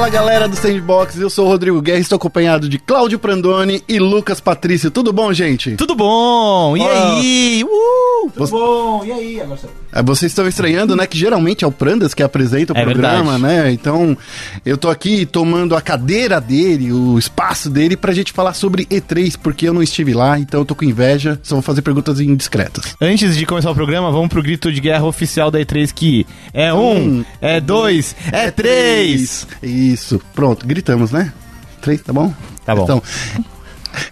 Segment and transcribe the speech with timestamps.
[0.00, 3.98] Fala galera do Sandbox, eu sou o Rodrigo Guerra, estou acompanhado de Cláudio Prandoni e
[3.98, 4.90] Lucas Patrício.
[4.90, 5.76] Tudo bom, gente?
[5.76, 6.74] Tudo bom?
[6.74, 7.62] E aí?
[7.62, 8.30] Uh!
[8.34, 9.58] Você- Bom, e aí, agora
[9.92, 11.06] É, Vocês estão estranhando, né?
[11.06, 13.42] Que geralmente é o Prandas que apresenta o É programa, verdade.
[13.42, 13.72] né?
[13.72, 14.16] Então,
[14.64, 19.36] eu tô aqui tomando a cadeira dele, o espaço dele, pra gente falar sobre E3,
[19.36, 22.96] porque eu não estive lá, então eu tô com inveja, só vou fazer perguntas indiscretas.
[23.00, 26.72] Antes de começar o programa, vamos pro grito de guerra oficial da E3 que é
[26.72, 26.80] um,
[27.18, 29.46] Um, é dois, é três.
[29.92, 31.32] Isso, pronto, gritamos, né?
[31.80, 32.32] Três, tá bom?
[32.64, 32.84] Tá bom.
[32.84, 33.02] Então,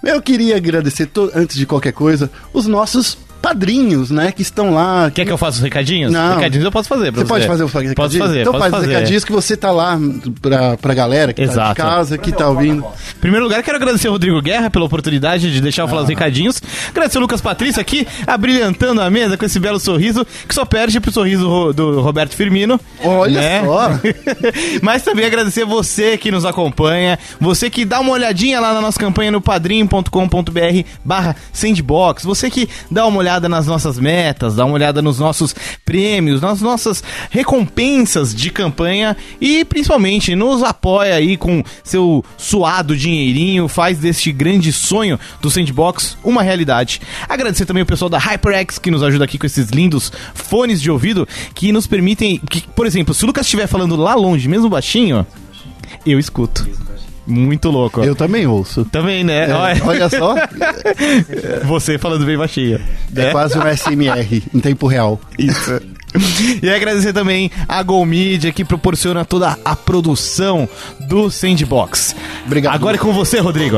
[0.02, 4.33] eu queria agradecer, antes de qualquer coisa, os nossos padrinhos, né?
[4.33, 5.10] Que estão lá.
[5.10, 6.12] Quer que eu faça os recadinhos?
[6.12, 6.34] Não.
[6.37, 7.28] Recadinhos eu posso fazer pra Você você.
[7.28, 7.95] pode fazer os recadinhos?
[7.95, 8.95] Posso fazer, Então posso faz os fazer.
[8.95, 9.98] recadinhos que você tá lá
[10.42, 11.74] pra, pra galera que tá de Exato.
[11.80, 12.84] casa, que tá ouvindo.
[13.16, 16.08] Em primeiro lugar, quero agradecer ao Rodrigo Guerra pela oportunidade de deixar eu falar os
[16.08, 16.61] recadinhos.
[16.89, 20.98] Agradecer ao Lucas Patrício aqui, abrilhantando a mesa com esse belo sorriso, que só perde
[20.98, 22.80] pro sorriso do Roberto Firmino.
[23.05, 23.62] Olha né?
[23.64, 23.91] só.
[24.83, 28.98] Mas também agradecer você que nos acompanha, você que dá uma olhadinha lá na nossa
[28.98, 34.74] campanha no padrim.com.br barra sandbox, você que dá uma olhada nas nossas metas, dá uma
[34.74, 41.62] olhada nos nossos prêmios, nas nossas recompensas de campanha e principalmente nos apoia aí com
[41.84, 47.00] seu suado dinheirinho, faz deste grande sonho do sandbox uma realidade.
[47.28, 50.90] Agradecer também o pessoal da HyperX que nos ajuda aqui com esses lindos fones de
[50.90, 54.70] ouvido que nos permitem, que, por exemplo, se o Lucas estiver falando lá longe, mesmo
[54.70, 55.26] baixinho,
[56.06, 56.66] eu escuto.
[57.28, 58.02] Muito louco.
[58.02, 58.84] Eu também ouço.
[58.86, 59.50] Também, né?
[59.50, 60.34] É, Olha- olha só,
[61.66, 62.80] Você falando bem baixinho.
[63.14, 63.30] é né?
[63.30, 65.20] quase um SMR em tempo real.
[65.38, 65.80] Isso.
[66.62, 70.66] E agradecer também a Go Media que proporciona toda a produção
[71.00, 72.16] do Sandbox.
[72.46, 72.74] Obrigado.
[72.74, 73.76] Agora é com você, Rodrigo.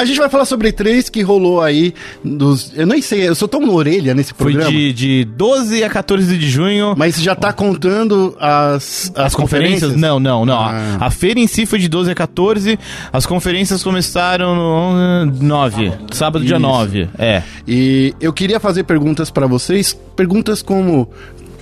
[0.00, 1.92] A gente vai falar sobre E3 que rolou aí
[2.24, 2.72] dos.
[2.74, 4.70] Eu nem sei, eu só tô na orelha nesse Foi programa.
[4.70, 6.94] de, de 12 a 14 de junho.
[6.96, 9.94] Mas já tá contando as, as, As conferências?
[9.96, 10.58] Não, não, não.
[10.58, 11.06] A- Ah.
[11.06, 12.78] A, feira em si foi de 12 a 14.
[13.12, 15.92] As conferências começaram no uh, 9.
[16.12, 16.62] Sábado, dia Isso.
[16.66, 17.08] 9.
[17.18, 17.42] É.
[17.68, 21.10] E eu queria fazer perguntas pra vocês, perguntas como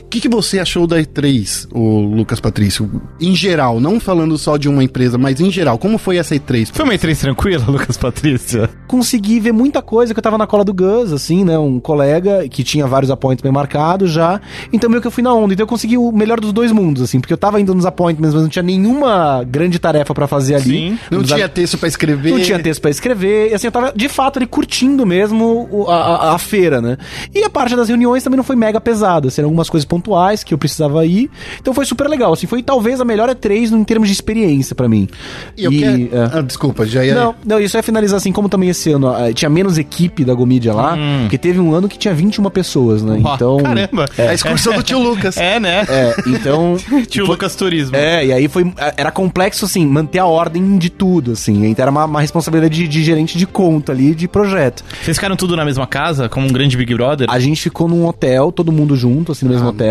[0.09, 2.91] que, que você achou da E3, o Lucas Patrício?
[3.21, 6.71] Em geral, não falando só de uma empresa, mas em geral, como foi essa E3?
[6.73, 8.71] Foi uma E3 tranquila, Lucas Patrícia?
[8.89, 11.59] consegui ver muita coisa que eu tava na cola do Gus, assim, né?
[11.59, 14.41] Um colega que tinha vários appointments bem marcados já.
[14.73, 15.53] Então meio que eu fui na onda.
[15.53, 18.33] Então eu consegui o melhor dos dois mundos, assim, porque eu tava indo nos appointments,
[18.35, 20.65] mas não tinha nenhuma grande tarefa pra fazer ali.
[20.65, 20.99] Sim.
[21.11, 22.31] Não Nos tinha texto pra escrever?
[22.31, 25.95] Não tinha texto pra escrever, e assim, eu tava de fato ali curtindo mesmo a,
[25.95, 26.97] a- a feira, né?
[27.35, 30.55] E a parte das reuniões também não foi mega pesada, assim, algumas coisas pontuais que
[30.55, 34.09] eu precisava ir, então foi super legal, assim, foi talvez a melhor E3 em termos
[34.09, 35.09] de experiência pra mim.
[35.57, 36.03] E eu quero...
[36.13, 36.39] é.
[36.39, 37.15] Ah, desculpa, já ia...
[37.15, 40.35] Não, não, isso é finalizar assim, como também esse ano ah, tinha menos equipe da
[40.35, 43.21] Gomedia lá, porque teve um ano que tinha 21 pessoas, né?
[43.23, 43.57] Ó, Então.
[43.59, 44.07] Caramba.
[44.19, 45.37] A excursão do tio Lucas.
[45.37, 45.85] É, né?
[45.89, 46.77] É, então.
[47.09, 47.97] Tio Lucas Turismo.
[47.97, 48.73] É, e aí foi.
[48.97, 51.67] Era complexo, assim, manter a ordem de tudo, assim.
[51.67, 54.85] Então era uma, uma responsabilidade de, de gerente de conta ali, de projeto.
[55.03, 57.29] Vocês ficaram tudo na mesma casa, como um grande Big Brother?
[57.31, 59.88] A gente ficou num hotel, todo mundo junto, assim, no mesmo hotel.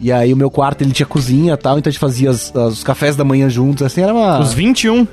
[0.00, 2.54] E aí o meu quarto, ele tinha cozinha e tal, então a gente fazia as-
[2.54, 4.38] as- os cafés da manhã juntos, assim, era uma...
[4.40, 5.06] Os 21?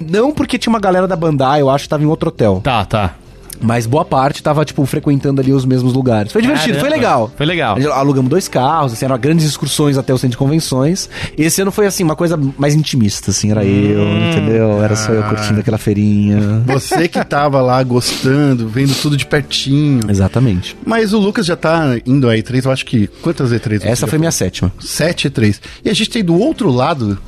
[0.00, 2.60] Não porque tinha uma galera da Bandai, eu acho que tava em outro hotel.
[2.62, 3.14] Tá, tá.
[3.60, 6.32] Mas boa parte tava, tipo, frequentando ali os mesmos lugares.
[6.32, 6.96] Foi divertido, foi Caramba.
[6.96, 7.32] legal.
[7.36, 7.76] Foi legal.
[7.76, 11.08] A gente Alugamos dois carros, assim, eram grandes excursões até o centro de convenções.
[11.36, 14.30] Esse ano foi, assim, uma coisa mais intimista, assim, era eu, Hum.
[14.30, 14.82] entendeu?
[14.82, 16.62] Era só eu curtindo aquela feirinha.
[16.66, 20.00] Você que tava lá gostando, vendo tudo de pertinho.
[20.08, 20.76] Exatamente.
[20.84, 23.08] Mas o Lucas já tá indo a E3, eu acho que...
[23.22, 23.80] Quantas E3?
[23.80, 24.72] você Essa foi minha sétima.
[24.80, 25.60] 7 E3.
[25.84, 27.18] E a gente tem do outro lado...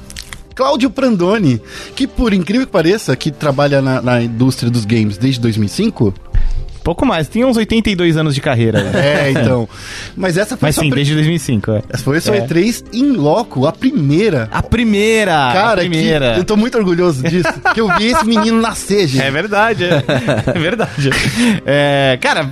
[0.55, 1.61] Cláudio Prandoni,
[1.95, 6.15] que por incrível que pareça, que trabalha na, na indústria dos games desde 2005.
[6.83, 7.29] Pouco mais.
[7.29, 8.83] Tem uns 82 anos de carreira.
[8.83, 9.27] né?
[9.29, 9.69] É, então.
[10.17, 11.71] Mas essa foi Mas sim, pri- desde 2005.
[11.71, 11.83] É.
[11.91, 12.47] Essa foi a sua É.
[12.47, 14.49] E3 in loco, a primeira.
[14.51, 15.33] A primeira!
[15.53, 16.35] Cara, a primeira.
[16.35, 17.49] que, eu tô muito orgulhoso disso.
[17.75, 19.23] que eu vi esse menino nascer, gente.
[19.25, 20.03] É verdade, é,
[20.55, 21.11] É verdade.
[21.65, 22.51] É, cara,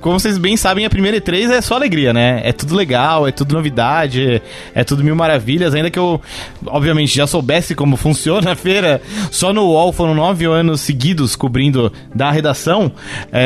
[0.00, 2.40] como vocês bem sabem, a primeira E3 é só alegria, né?
[2.44, 4.42] É tudo legal, é tudo novidade,
[4.74, 5.74] é tudo mil maravilhas.
[5.74, 6.20] Ainda que eu,
[6.66, 11.92] obviamente, já soubesse como funciona a feira, só no UOL foram nove anos seguidos cobrindo
[12.14, 12.92] da redação.
[13.32, 13.37] É,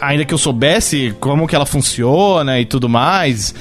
[0.00, 3.54] ainda que eu soubesse como que ela funciona e tudo mais.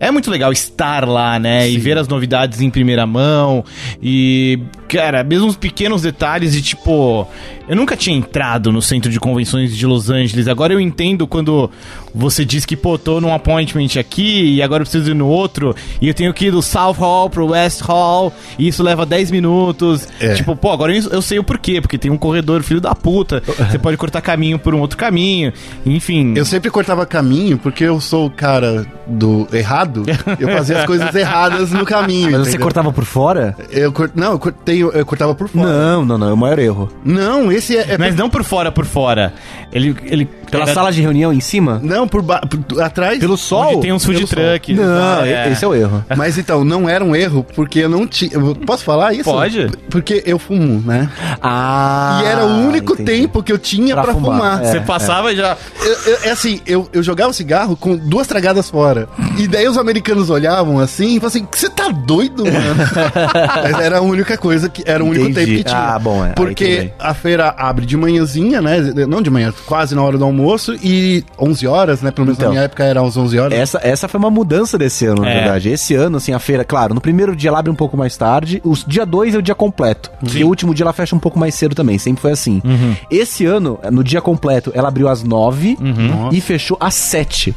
[0.00, 1.68] É muito legal estar lá, né?
[1.68, 3.64] E ver as novidades em primeira mão.
[4.00, 7.26] E, cara, mesmo os pequenos detalhes de tipo.
[7.68, 10.48] Eu nunca tinha entrado no centro de convenções de Los Angeles.
[10.48, 11.70] Agora eu entendo quando
[12.14, 15.74] você diz que, pô, tô num appointment aqui e agora eu preciso ir no outro,
[16.00, 19.30] e eu tenho que ir do South Hall pro West Hall, e isso leva 10
[19.30, 20.08] minutos.
[20.20, 20.34] É.
[20.34, 23.42] Tipo, pô, agora eu, eu sei o porquê, porque tem um corredor filho da puta,
[23.70, 25.52] você pode cortar caminho por um outro caminho,
[25.84, 26.34] enfim.
[26.36, 30.04] Eu sempre cortava caminho porque eu sou o cara do errado.
[30.38, 32.30] Eu fazia as coisas erradas no caminho.
[32.30, 32.66] Mas você entendeu?
[32.66, 33.56] cortava por fora?
[33.70, 34.12] Eu cort...
[34.14, 35.66] Não, eu cortei, eu cortava por fora.
[35.66, 36.28] Não, não, não.
[36.28, 36.88] É o maior erro.
[37.04, 37.86] Não, esse é.
[37.94, 39.32] é Mas não por fora, por fora.
[39.72, 39.94] Ele.
[40.04, 41.78] ele Pela era- sala de reunião em cima?
[41.82, 42.40] Não, por, ba...
[42.40, 43.18] por atrás.
[43.18, 43.72] Pelo sol?
[43.72, 44.72] Onde tem uns food truck.
[44.72, 46.02] Não, esse é o erro.
[46.16, 48.30] Mas então, não era um erro, porque eu não tinha.
[48.66, 49.24] Posso falar isso?
[49.24, 49.68] Pode.
[49.90, 51.10] Porque eu fumo, né?
[51.42, 52.20] Ah.
[52.22, 53.20] e era o único entendi.
[53.22, 54.62] tempo que eu tinha Pra pra, fumar, fumar.
[54.64, 54.70] é.
[54.70, 55.54] Você passava e já.
[55.82, 59.06] Eu- eu- É assim, eu, eu jogava o cigarro com duas tragadas fora.
[59.36, 62.56] E daí os americanos olhavam assim e falavam assim: você tá doido, mano?
[63.62, 64.82] Mas era a única coisa que.
[64.86, 65.46] Era o único Entendi.
[65.46, 65.78] tempo que tinha.
[65.94, 66.30] Ah, bom, é.
[66.30, 68.78] Porque a feira abre de manhãzinha, né?
[69.08, 70.74] Não de manhã, quase na hora do almoço.
[70.82, 72.10] E 11 horas, né?
[72.10, 72.48] Pelo menos Então.
[72.48, 73.58] na minha época era às 11 horas.
[73.58, 75.34] Essa, essa foi uma mudança desse ano, na É.
[75.34, 75.68] verdade.
[75.70, 78.60] Esse ano, assim, a feira, claro, no primeiro dia ela abre um pouco mais tarde,
[78.64, 80.10] o dia 2 é o dia completo.
[80.34, 82.60] E o último dia ela fecha um pouco mais cedo também, sempre foi assim.
[82.64, 82.94] Uhum.
[83.10, 86.28] Esse ano, no dia completo, ela abriu às 9 Uhum.
[86.32, 87.54] e fechou às 7.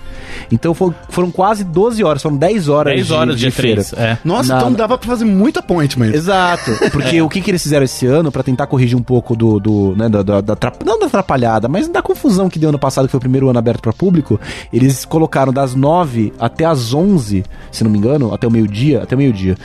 [0.51, 3.83] Então fo- foram quase 12 horas, foram 10 horas 10 horas de, feira.
[3.83, 3.93] três.
[3.93, 4.17] É.
[4.23, 6.11] Nossa, Na- então dava pra fazer muito appointment.
[6.13, 6.71] Exato.
[6.91, 9.59] Porque o que, que eles fizeram esse ano pra tentar corrigir um pouco do.
[9.59, 13.05] do né, da, da- da não da atrapalhada, mas da confusão que deu ano passado,
[13.05, 14.39] que foi o primeiro ano aberto pra público,
[14.71, 19.15] eles colocaram das 9 até as 11, se não me engano, até o meio-dia, até
[19.15, 19.55] o meio-dia,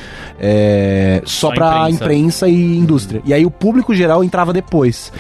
[0.41, 2.05] é, só, Só pra imprensa.
[2.05, 2.49] imprensa.
[2.49, 3.23] e indústria.
[3.25, 5.13] E aí o público geral entrava depois.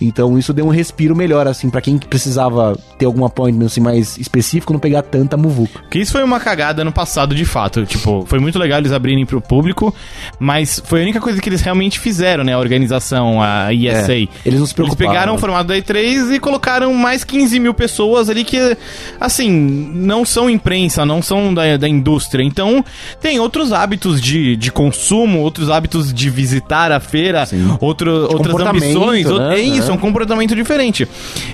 [0.00, 4.16] Então isso deu um respiro melhor, assim, pra quem precisava ter algum appointment assim, mais
[4.18, 5.80] específico, não pegar tanta muvuca.
[5.80, 7.84] Porque isso foi uma cagada no passado, de fato.
[7.86, 9.94] Tipo, foi muito legal eles abrirem pro público,
[10.38, 12.52] mas foi a única coisa que eles realmente fizeram, né?
[12.54, 14.14] A organização, a ESA.
[14.14, 15.10] É, eles não se Eles preocuparam.
[15.10, 18.76] pegaram o formato da E3 e colocaram mais 15 mil pessoas ali que,
[19.20, 22.42] assim, não são imprensa, não são da, da indústria.
[22.42, 22.84] Então,
[23.20, 27.44] tem outros hábitos de, de consumo, outros hábitos de visitar a feira,
[27.80, 29.26] outro, outras ambições.
[29.26, 29.54] né?
[29.54, 29.94] É isso, É.
[29.94, 31.06] um comportamento diferente.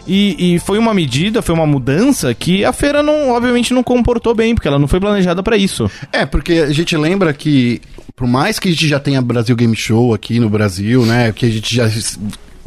[0.06, 4.34] E, e foi uma medida, foi uma mudança que a feira não, obviamente, não comportou
[4.34, 5.90] bem, porque ela não foi planejada pra isso.
[6.12, 7.80] É, porque a gente lembra que,
[8.16, 11.32] por mais que a gente já tenha Brasil Game Show aqui no Brasil, né?
[11.32, 11.88] Que a gente já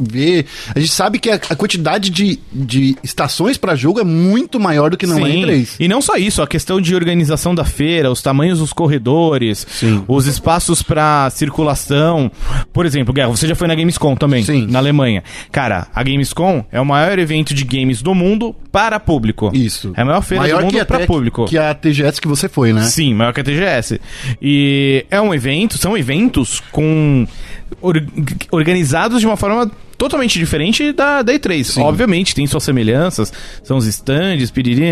[0.08, 0.44] vê.
[0.74, 4.90] A gente sabe que a, a quantidade de, de estações pra jogo é muito maior
[4.90, 5.76] do que não é em três.
[5.78, 10.04] E não só isso, a questão de organização da feira, os tamanhos dos corredores, Sim.
[10.08, 12.30] os espaços pra circulação.
[12.72, 14.66] Por exemplo, Guerra, você já foi na Gamescom também, Sim.
[14.68, 15.22] na Alemanha.
[15.50, 19.50] Cara, a Gamescom é o maior evento de games do mundo para público.
[19.54, 19.92] Isso.
[19.96, 21.44] É a maior feira do mundo para público.
[21.46, 22.82] Que a TGS que você foi, né?
[22.84, 24.00] Sim, maior que a TGS.
[24.40, 27.26] E é um evento, são eventos com
[27.80, 28.02] or-
[28.50, 29.70] organizados de uma forma
[30.02, 31.80] totalmente diferente da, da E3.
[31.80, 33.32] Obviamente, tem suas semelhanças,
[33.62, 34.82] são os stands, piriri,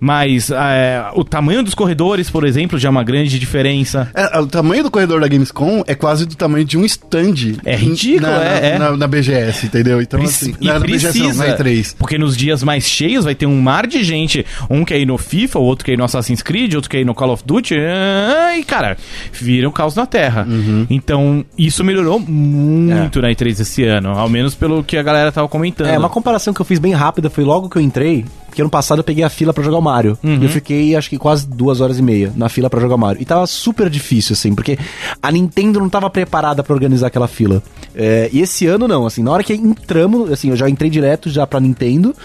[0.00, 4.10] mas é, o tamanho dos corredores, por exemplo, já é uma grande diferença.
[4.14, 7.34] É, o tamanho do corredor da Gamescom é quase do tamanho de um stand.
[7.66, 8.78] É ridículo, na, é, é.
[8.78, 10.00] Na, na BGS, entendeu?
[10.00, 10.64] Então, Preci- assim.
[10.64, 11.94] na, na BGS não, na E3.
[11.98, 14.46] porque nos dias mais cheios vai ter um mar de gente.
[14.70, 17.04] Um quer ir no FIFA, o outro quer ir no Assassin's Creed, outro quer ir
[17.04, 17.74] no Call of Duty.
[17.74, 18.96] E, cara,
[19.32, 20.46] vira um caos na Terra.
[20.48, 20.86] Uhum.
[20.88, 24.10] Então, isso melhorou muito na E3 esse ano.
[24.10, 25.88] Ao menos pelo que a galera tava comentando.
[25.88, 28.24] É, uma comparação que eu fiz bem rápida foi logo que eu entrei,
[28.56, 30.18] porque ano passado eu peguei a fila pra jogar o Mario.
[30.24, 30.38] Uhum.
[30.40, 32.98] E eu fiquei, acho que quase duas horas e meia na fila pra jogar o
[32.98, 33.20] Mario.
[33.20, 34.78] E tava super difícil, assim, porque
[35.20, 37.62] a Nintendo não tava preparada pra organizar aquela fila.
[37.94, 41.28] É, e esse ano não, assim, na hora que entramos, assim, eu já entrei direto
[41.28, 42.16] já pra Nintendo,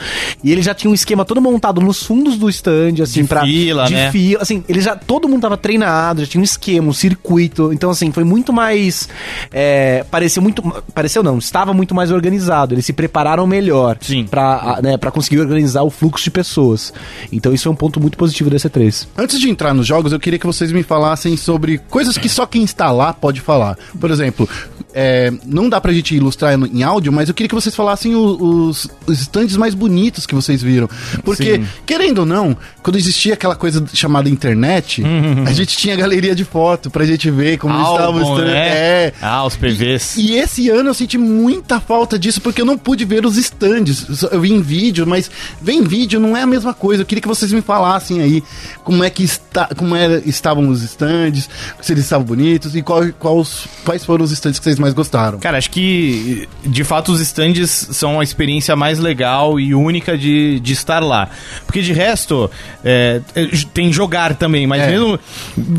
[0.42, 3.42] e ele já tinha um esquema todo montado nos fundos do stand, assim, De pra...
[3.42, 4.12] fila, de né?
[4.12, 7.90] fila, assim, ele já, todo mundo tava treinado, já tinha um esquema, um circuito, então,
[7.90, 9.10] assim, foi muito mais,
[9.52, 10.62] é, pareceu muito,
[10.94, 14.26] pareceu não, estava muito mais organizado, eles se prepararam melhor Sim.
[14.26, 16.94] pra, né, pra conseguir organizar o fluxo de pessoas.
[17.32, 19.08] Então isso é um ponto muito positivo desse E3.
[19.18, 22.46] Antes de entrar nos jogos, eu queria que vocês me falassem sobre coisas que só
[22.46, 23.78] quem está lá pode falar.
[24.00, 24.48] Por exemplo,
[24.94, 28.88] é, não dá pra gente ilustrar em áudio, mas eu queria que vocês falassem os,
[29.08, 30.90] os stands mais bonitos que vocês viram.
[31.24, 31.68] Porque, Sim.
[31.86, 35.04] querendo ou não, quando existia aquela coisa chamada internet,
[35.46, 38.46] a gente tinha galeria de foto pra gente ver como estava o Álbum, stand.
[38.52, 38.68] né?
[38.68, 39.14] É.
[39.22, 40.18] Ah, os PVs.
[40.18, 44.06] E esse ano eu senti muita falta disso, porque eu não pude ver os stands.
[44.20, 45.30] Só- Eu vi em vídeo, mas
[45.62, 47.02] ver em vídeo não é a mesma coisa.
[47.02, 48.44] Eu queria que vocês me falassem aí
[48.84, 51.50] como é que está, como era, estavam os stands,
[51.82, 55.40] se eles estavam bonitos e qual, quais, quais foram os stands que vocês mais gostaram.
[55.40, 60.60] Cara, acho que de fato os stands são a experiência mais legal e única de,
[60.60, 61.30] de estar lá.
[61.66, 62.50] Porque de resto,
[62.84, 64.88] é, é, tem jogar também, mas É.
[64.92, 65.20] mesmo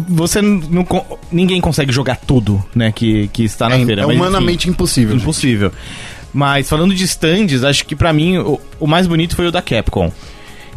[0.09, 0.87] você não,
[1.31, 4.03] ninguém consegue jogar tudo, né, que, que está na É, feira.
[4.03, 4.21] é mas, enfim.
[4.27, 5.13] humanamente impossível.
[5.15, 5.23] gente.
[5.23, 5.73] Impossível.
[6.33, 9.61] Mas falando de stands, acho que pra mim o, o mais bonito foi o da
[9.61, 10.11] Capcom.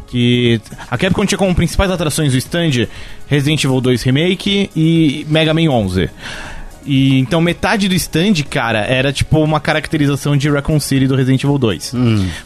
[0.07, 2.87] Que a Capcom tinha como principais atrações do stand
[3.27, 6.09] Resident Evil 2 Remake e Mega Man 11.
[6.85, 11.43] E então metade do stand, cara, era tipo uma caracterização de Raccoon City do Resident
[11.43, 11.93] Evil 2.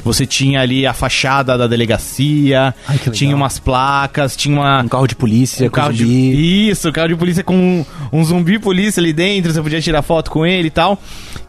[0.04, 5.08] Você tinha ali a fachada da delegacia, Ai, tinha umas placas, tinha uma Um carro
[5.08, 6.04] de polícia um com carro de...
[6.06, 6.70] zumbi.
[6.70, 10.02] Isso, o carro de polícia com um, um zumbi polícia ali dentro, você podia tirar
[10.02, 11.02] foto com ele e tal.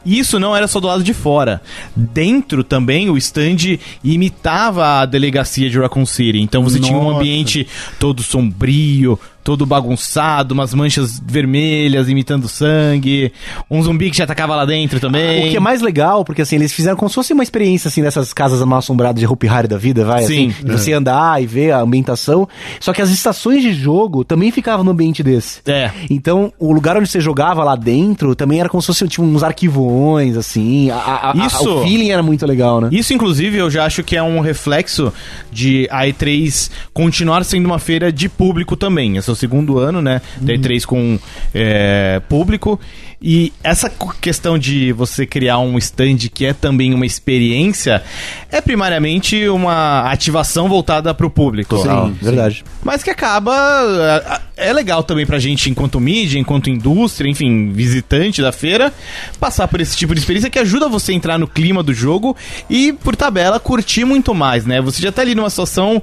[0.04, 1.60] Isso não era só do lado de fora.
[1.94, 6.40] Dentro também o stand imitava a delegacia de Raccoon City.
[6.40, 7.18] Então você tinha um Nossa.
[7.18, 7.66] ambiente
[7.98, 13.32] todo sombrio, todo bagunçado, umas manchas vermelhas imitando sangue,
[13.70, 15.46] um zumbi que te atacava lá dentro também.
[15.48, 18.02] O que é mais legal, porque assim, eles fizeram como se fosse uma experiência assim
[18.02, 20.22] nessas casas mal assombradas de Hopi Hari da vida, vai?
[20.24, 20.50] Sim.
[20.50, 22.48] Assim, de você andar e ver a ambientação.
[22.78, 25.60] Só que as estações de jogo também ficavam no ambiente desse.
[25.66, 25.90] É.
[26.10, 29.42] Então, o lugar onde você jogava lá dentro também era como se fosse tipo, uns
[29.42, 30.90] arquivões, assim.
[30.90, 31.68] A, a- a- Isso.
[31.78, 32.88] o feeling era muito legal, né?
[32.92, 35.12] Isso, inclusive, eu já acho que é um reflexo
[35.50, 39.16] de a E3 continuar sendo uma feira de público também.
[39.30, 40.20] É o segundo ano, né?
[40.40, 41.18] Da E3 com
[41.54, 42.78] é, público.
[43.22, 48.02] E essa questão de você criar um stand que é também uma experiência
[48.50, 51.76] é primariamente uma ativação voltada para o público.
[51.76, 52.64] Sim, verdade.
[52.82, 54.40] Mas que acaba.
[54.60, 58.92] É é legal também pra gente, enquanto mídia, enquanto indústria, enfim, visitante da feira,
[59.38, 62.36] passar por esse tipo de experiência que ajuda você a entrar no clima do jogo
[62.68, 64.80] e, por tabela, curtir muito mais, né?
[64.80, 66.00] Você já tá ali numa situação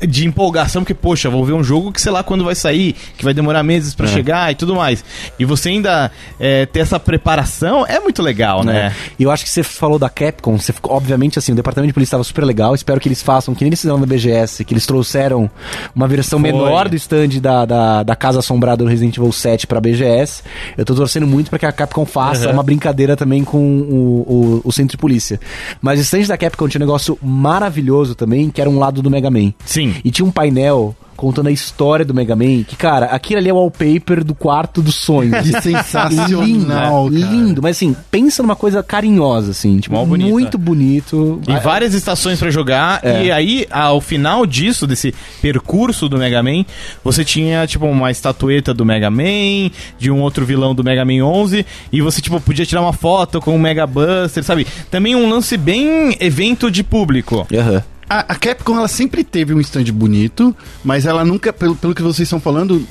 [0.00, 3.24] de empolgação, porque, poxa, vou ver um jogo que sei lá quando vai sair, que
[3.24, 5.04] vai demorar meses pra chegar e tudo mais.
[5.38, 6.10] E você ainda
[6.40, 8.72] é, ter essa preparação é muito legal, né?
[8.72, 8.94] né?
[9.18, 11.92] E eu acho que você falou da Capcom, você ficou, obviamente, assim, o departamento de
[11.92, 12.74] polícia estava super legal.
[12.74, 15.50] Espero que eles façam, que nem eles fizeram na BGS, que eles trouxeram
[15.94, 16.50] uma versão Foi.
[16.50, 20.42] menor do stand da, da, da Casa Assombrada do Resident Evil 7 pra BGS.
[20.76, 22.52] Eu tô torcendo muito pra que a Capcom faça Uhum.
[22.54, 25.40] uma brincadeira também com o, o, o centro de polícia.
[25.80, 29.10] Mas o stand da Capcom tinha um negócio maravilhoso também, que era um lado do
[29.10, 29.52] Mega Man.
[29.64, 29.94] Sim.
[30.04, 33.52] E tinha um painel contando a história do Mega Man, que, cara, aquilo ali é
[33.52, 35.36] o wallpaper do quarto dos sonhos.
[35.46, 40.30] Que sensacional, lindo, lindo, mas assim, pensa numa coisa carinhosa, assim, tipo, bonita.
[40.30, 41.40] muito bonito.
[41.46, 43.00] E várias estações pra jogar.
[43.02, 43.24] É.
[43.24, 46.64] E aí, ao final disso, desse percurso do Mega Man,
[47.02, 51.24] você tinha, tipo, uma estatueta do Mega Man, de um outro vilão do Mega Man
[51.24, 54.66] 11, e você, tipo, podia tirar uma foto com o Mega Buster, sabe?
[54.90, 57.46] Também um lance bem evento de público.
[57.52, 57.82] Aham.
[58.08, 62.02] A, a Capcom, ela sempre teve um stand bonito, mas ela nunca, pelo, pelo que
[62.02, 62.86] vocês estão falando,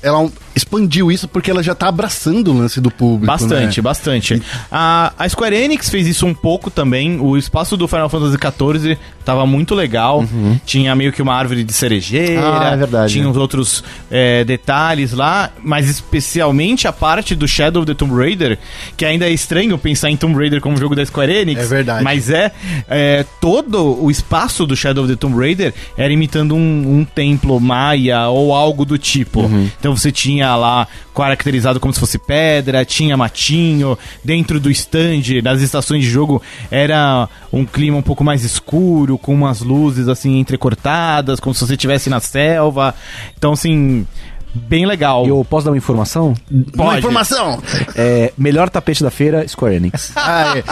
[0.00, 3.26] ela expandiu isso porque ela já tá abraçando o lance do público.
[3.26, 3.82] Bastante, né?
[3.82, 4.42] bastante.
[4.70, 7.20] A, a Square Enix fez isso um pouco também.
[7.20, 10.24] O espaço do Final Fantasy XIV tava muito legal.
[10.66, 12.40] Tinha meio que uma árvore de cerejeira.
[12.40, 12.58] Uhum.
[12.60, 15.50] Ah, é verdade, Tinha uns outros é, detalhes lá.
[15.62, 18.58] Mas especialmente a parte do Shadow of the Tomb Raider,
[18.96, 21.62] que ainda é estranho pensar em Tomb Raider como jogo da Square Enix.
[21.62, 22.04] É verdade.
[22.04, 22.50] Mas é,
[22.88, 27.60] é, todo o espaço do Shadow of the Tomb Raider era imitando um, um templo
[27.60, 29.42] maia ou algo do tipo.
[29.42, 29.68] Uhum.
[29.78, 35.60] Então você tinha lá caracterizado como se fosse pedra, tinha matinho, dentro do stand, nas
[35.60, 41.38] estações de jogo era um clima um pouco mais escuro, com umas luzes assim entrecortadas,
[41.40, 42.94] como se você estivesse na selva.
[43.36, 44.06] Então assim,
[44.54, 45.24] bem legal.
[45.26, 46.34] E eu posso dar uma informação?
[46.50, 46.98] Uma Pode.
[46.98, 47.62] informação!
[47.96, 50.12] É, melhor tapete da feira, Square Enix.
[50.16, 50.62] Ah, é.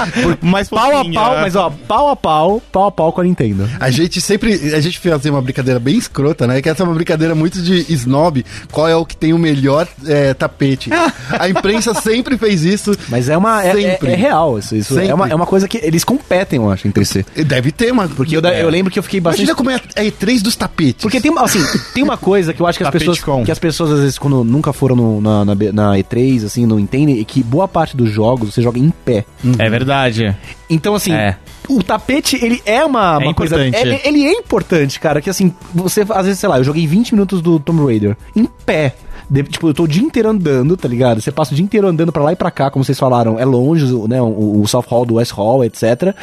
[0.40, 1.40] Mas pau a pau, né?
[1.42, 3.68] mas ó, pau a pau, pau a pau com a Nintendo.
[3.80, 4.52] A gente sempre.
[4.74, 6.60] A gente fazia uma brincadeira bem escrota, né?
[6.62, 8.44] Que essa é uma brincadeira muito de snob.
[8.70, 10.90] Qual é o que tem o melhor é, tapete?
[11.38, 12.96] A imprensa sempre fez isso.
[13.08, 13.64] Mas é uma.
[13.64, 14.12] É, é- Sempre.
[14.12, 14.74] é real isso.
[14.76, 17.24] isso é, uma, é uma coisa que eles competem, eu acho, entre si.
[17.46, 18.14] Deve ter, mano.
[18.14, 19.42] Porque eu, da- eu lembro que eu fiquei bastante.
[19.48, 21.02] Imagina como é a E3 dos tapetes.
[21.02, 23.20] Porque tem, uma- assim, tem uma coisa que eu acho que as Tapete pessoas.
[23.20, 23.44] com.
[23.44, 26.78] Que as pessoas, às vezes, quando nunca foram no- na, na, na E3, assim, não
[26.78, 29.24] entendem, é que boa parte dos jogos você joga em pé.
[29.58, 30.36] É verdade.
[30.70, 31.36] Então, assim, É.
[31.68, 33.66] o tapete, ele é uma, É uma coisa.
[33.66, 34.00] importante.
[34.06, 35.20] Ele, é importante, cara.
[35.20, 38.44] Que assim, você, às vezes, sei lá, eu joguei 20 minutos do Tomb Raider em
[38.66, 38.94] pé.
[39.30, 41.20] De- tipo, eu tô o dia inteiro andando, tá ligado?
[41.20, 43.38] Você passa o dia inteiro andando pra lá e pra cá, como vocês falaram.
[43.38, 44.20] É longe, o- né?
[44.22, 46.14] O, o South Hall do West Hall, etc.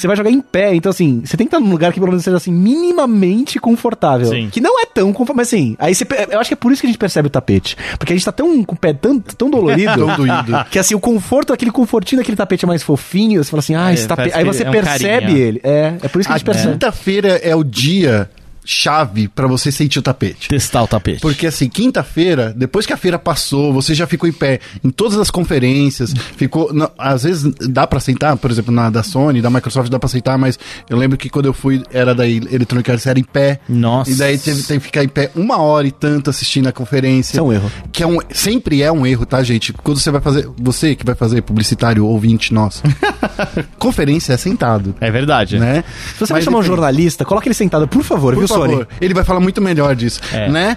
[0.00, 2.10] Você vai jogar em pé, então assim, você tem que estar num lugar que pelo
[2.10, 4.28] menos seja assim, minimamente confortável.
[4.28, 4.48] Sim.
[4.50, 6.80] Que não é tão confortável, mas assim, aí você, eu acho que é por isso
[6.80, 7.76] que a gente percebe o tapete.
[7.98, 9.90] Porque a gente tá tão com o pé tão, tão dolorido.
[10.00, 10.64] Tão doído.
[10.70, 13.42] Que assim, o conforto, aquele confortinho daquele tapete é mais fofinho.
[13.44, 14.34] Você fala assim, ah, É, esse tapete.
[14.36, 15.38] Aí você é um percebe carinha.
[15.38, 15.60] ele.
[15.62, 16.72] É, é por isso que a A gente percebe.
[16.72, 18.30] quinta-feira é o dia
[18.64, 20.48] chave pra você sentir o tapete.
[20.48, 21.20] Testar o tapete.
[21.20, 25.18] Porque assim, quinta-feira, depois que a feira passou, você já ficou em pé em todas
[25.18, 26.72] as conferências, ficou.
[26.72, 30.08] não, às vezes dá pra sentar, por exemplo, na da Sony, da Microsoft dá pra
[30.08, 33.60] sentar, mas eu lembro que quando eu fui, era da Electronic Arts, era em pé.
[33.68, 34.10] Nossa.
[34.10, 37.32] E daí teve, teve que ficar em pé uma hora e tanto assistindo a conferência.
[37.32, 37.70] Isso é um erro.
[37.92, 39.72] Que é um, sempre é um erro, tá, gente?
[39.72, 40.48] Quando você vai fazer.
[40.58, 42.82] Você que vai fazer publicitário, ouvinte, nossa.
[43.78, 44.94] conferência é sentado.
[45.00, 45.58] É verdade.
[45.58, 45.84] Né?
[46.12, 48.68] Se você vai Mas, chamar um jornalista, coloca ele sentado, por favor, por viu, favor,
[48.70, 48.86] Sony?
[49.00, 50.48] ele vai falar muito melhor disso, É.
[50.48, 50.76] né?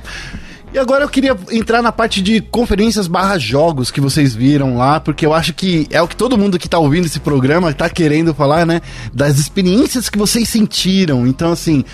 [0.73, 4.99] E agora eu queria entrar na parte de conferências barra jogos que vocês viram lá,
[4.99, 7.87] porque eu acho que é o que todo mundo que tá ouvindo esse programa tá
[7.87, 8.81] querendo falar, né?
[9.13, 11.27] Das experiências que vocês sentiram.
[11.27, 11.85] Então, assim,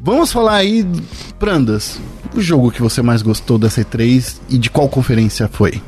[0.00, 0.86] vamos falar aí,
[1.38, 2.00] Prandas,
[2.34, 5.82] o jogo que você mais gostou da C3 e de qual conferência foi?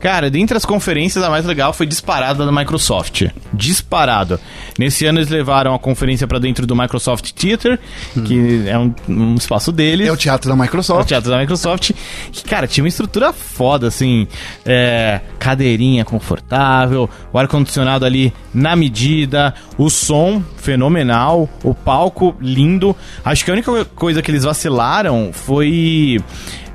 [0.00, 3.24] Cara, dentre as conferências, a mais legal foi disparada da Microsoft.
[3.52, 4.38] Disparado.
[4.78, 7.78] Nesse ano eles levaram a conferência pra dentro do Microsoft Theater,
[8.24, 10.06] que é um, um espaço deles.
[10.06, 11.08] É o teatro da É o Microsoft.
[11.08, 11.92] teatro da Microsoft.
[12.32, 14.26] Que, cara, tinha uma estrutura foda, assim.
[14.64, 22.94] É, cadeirinha confortável, o ar-condicionado ali na medida, o som fenomenal, o palco lindo.
[23.24, 26.20] Acho que a única coisa que eles vacilaram foi.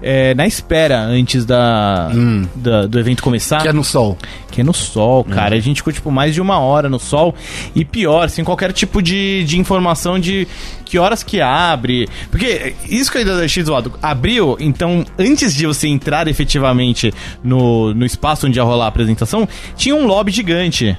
[0.03, 2.11] É, na espera antes da,
[2.55, 3.61] da- do evento começar.
[3.61, 4.17] Que é no sol.
[4.51, 5.55] Que é no sol, cara.
[5.55, 7.33] A gente ficou, tipo, mais de uma hora no sol.
[7.73, 10.47] E pior, sem qualquer tipo de, de informação de
[10.93, 12.07] que horas que abre.
[12.29, 13.93] Porque isso que eu ainda achei zoado.
[13.99, 17.11] Abriu, então, antes de você entrar efetivamente
[17.43, 20.95] no, no espaço onde ia rolar a apresentação, tinha um lobby gigante.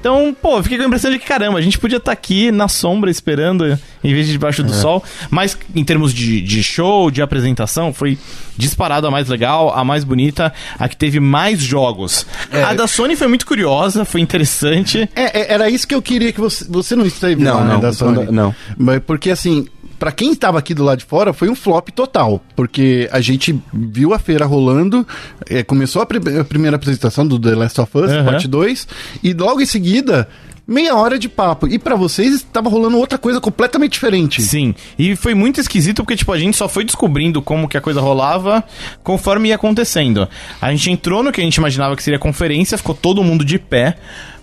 [0.00, 2.50] Então, pô, eu fiquei com a impressão de que, caramba, a gente podia estar aqui
[2.50, 5.04] na sombra esperando, em vez de debaixo do sol.
[5.30, 8.18] Mas, em termos de, de show, de apresentação, foi
[8.58, 12.26] disparado a mais legal, a mais bonita, a que teve mais jogos.
[12.52, 12.62] É.
[12.64, 15.08] A da Sony foi muito curiosa, foi interessante.
[15.14, 16.66] É, é, era isso que eu queria que você.
[16.68, 18.32] Você não esteve Não, lá, né, não, da tô falando- Sony?
[18.32, 18.54] não.
[18.76, 19.66] Mas porque assim.
[19.98, 22.40] Pra quem estava aqui do lado de fora, foi um flop total.
[22.54, 25.04] Porque a gente viu a feira rolando,
[25.50, 28.24] é, começou a, pri- a primeira apresentação do The Last of Us, Aham.
[28.24, 28.86] parte 2,
[29.24, 30.28] e logo em seguida,
[30.68, 31.66] meia hora de papo.
[31.66, 34.42] E pra vocês, estava rolando outra coisa completamente diferente.
[34.42, 37.80] Sim, e foi muito esquisito porque, tipo, a gente só foi descobrindo como que a
[37.80, 38.62] coisa rolava
[39.02, 40.28] conforme ia acontecendo.
[40.60, 43.58] A gente entrou no que a gente imaginava que seria conferência, ficou todo mundo de
[43.58, 43.96] pé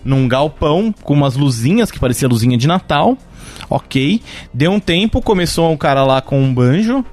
[0.04, 3.16] num galpão com umas luzinhas que parecia luzinha de Natal.
[3.70, 4.20] Ok.
[4.52, 7.04] Deu um tempo, começou um cara lá com um banjo.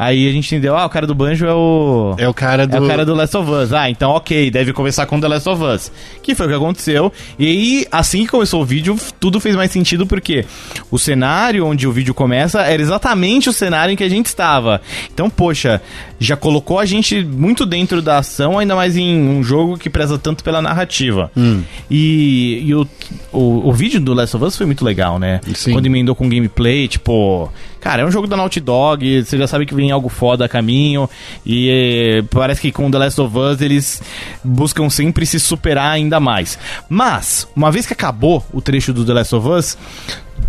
[0.00, 2.14] Aí a gente entendeu, ah, o cara do banjo é o.
[2.16, 2.74] É o cara do.
[2.74, 3.70] É o cara do Last of Us.
[3.74, 5.92] Ah, então ok, deve começar com The Last of Us.
[6.22, 7.12] Que foi o que aconteceu.
[7.38, 10.46] E aí, assim que começou o vídeo, tudo fez mais sentido porque
[10.90, 14.80] o cenário onde o vídeo começa era exatamente o cenário em que a gente estava.
[15.12, 15.82] Então, poxa,
[16.18, 20.16] já colocou a gente muito dentro da ação, ainda mais em um jogo que preza
[20.16, 21.30] tanto pela narrativa.
[21.90, 22.88] E, e o,
[23.30, 25.42] o, o vídeo do Last of Us foi muito legal, né?
[25.54, 25.74] Sim.
[25.74, 27.52] Quando emendou com gameplay, tipo.
[27.80, 30.48] Cara, é um jogo da Naughty Dog, você já sabe que vem algo foda a
[30.48, 31.08] caminho.
[31.44, 34.02] E eh, parece que com The Last of Us eles
[34.44, 36.58] buscam sempre se superar ainda mais.
[36.88, 39.78] Mas, uma vez que acabou o trecho do The Last of Us.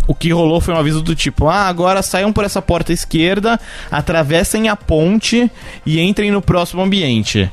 [0.06, 3.60] O que rolou foi um aviso do tipo: ah, agora saiam por essa porta esquerda,
[3.90, 5.50] atravessem a ponte
[5.86, 7.50] e entrem no próximo ambiente.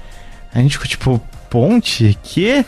[0.54, 2.18] A gente ficou tipo, ponte?
[2.24, 2.64] Que?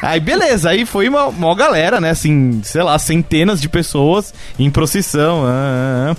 [0.00, 2.10] Aí beleza, aí foi uma, uma galera, né?
[2.10, 5.44] Assim, sei lá, centenas de pessoas em procissão.
[5.44, 6.16] ah, ah, ah.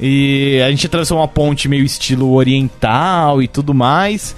[0.00, 4.34] E a gente atravessou uma ponte meio estilo oriental e tudo mais.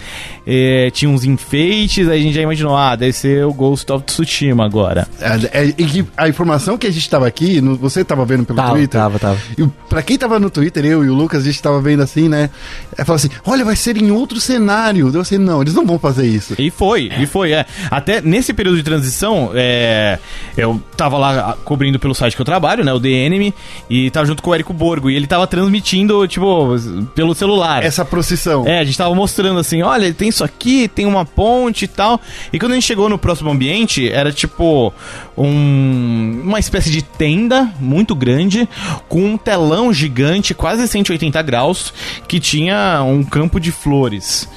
[0.46, 4.04] É, tinha uns enfeites, aí a gente já imaginou, ah, deve ser o Ghost of
[4.04, 5.06] Tsushima agora.
[5.20, 8.56] É, é, e a informação que a gente tava aqui, no- você tava vendo pelo
[8.58, 9.00] Tava, Twitter.
[9.00, 9.38] tava, tava.
[9.56, 12.28] E pra quem tava no Twitter, eu e o Lucas, a gente tava vendo assim,
[12.28, 12.50] né?
[12.96, 15.10] É, falou assim: olha, vai ser em outro cenário.
[15.14, 16.54] Eu assim, não, eles não vão fazer isso.
[16.58, 17.66] E foi, e foi, é.
[17.90, 20.18] Até nesse período de transição, é,
[20.56, 23.54] eu tava lá cobrindo pelo site que eu trabalho, né, o The Enemy,
[23.88, 26.76] e tava junto com o Érico Borgo, e ele tava transmitindo, tipo,
[27.14, 27.82] pelo celular.
[27.82, 28.66] Essa procissão.
[28.66, 32.20] É, a gente tava mostrando assim, olha, tem isso aqui, tem uma ponte e tal.
[32.52, 34.92] E quando a gente chegou no próximo ambiente, era tipo
[35.36, 38.68] um, uma espécie de tenda muito grande,
[39.08, 41.92] com um telão gigante, quase 180 graus,
[42.28, 44.48] que tinha um campo de flores.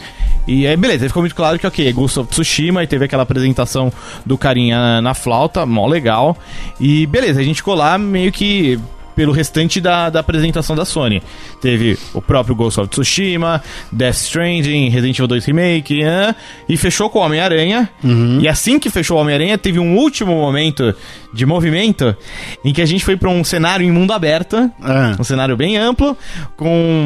[0.48, 3.06] E aí, beleza, aí ficou muito claro que, ok, é Ghost of Tsushima, e teve
[3.06, 3.92] aquela apresentação
[4.26, 6.38] do carinha na flauta, mó legal.
[6.80, 8.80] E beleza, a gente ficou lá meio que
[9.18, 11.24] pelo restante da, da apresentação da Sony.
[11.60, 16.36] Teve o próprio Ghost of Tsushima, Death Stranding, Resident Evil 2 Remake, hã?
[16.70, 17.90] e fechou com o Homem-Aranha.
[18.40, 20.94] E assim que fechou o Homem-Aranha, teve um último momento
[21.38, 22.16] de movimento,
[22.66, 25.16] em que a gente foi pra um cenário em mundo aberto, Ah.
[25.20, 26.18] um cenário bem amplo,
[26.58, 27.04] com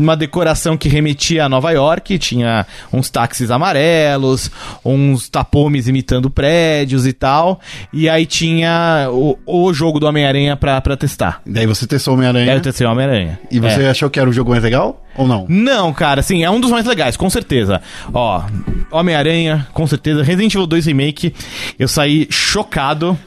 [0.00, 4.50] uma decoração que remetia a Nova York, tinha uns táxis amarelos,
[4.84, 7.60] uns tapomes imitando prédios e tal,
[7.92, 11.42] e aí tinha o, o jogo do Homem-Aranha pra, pra testar.
[11.44, 12.52] Daí você testou o Homem-Aranha.
[12.54, 13.40] eu testei o Homem-Aranha.
[13.50, 13.90] E você É.
[13.90, 15.04] achou que era o jogo mais legal?
[15.16, 15.44] Ou não?
[15.48, 17.82] Não, cara, assim, é um dos mais legais, com certeza.
[18.14, 18.42] Ó,
[18.90, 20.22] Homem-Aranha, com certeza.
[20.22, 21.34] Resident Evil 2 Remake,
[21.78, 23.18] eu saí chocado.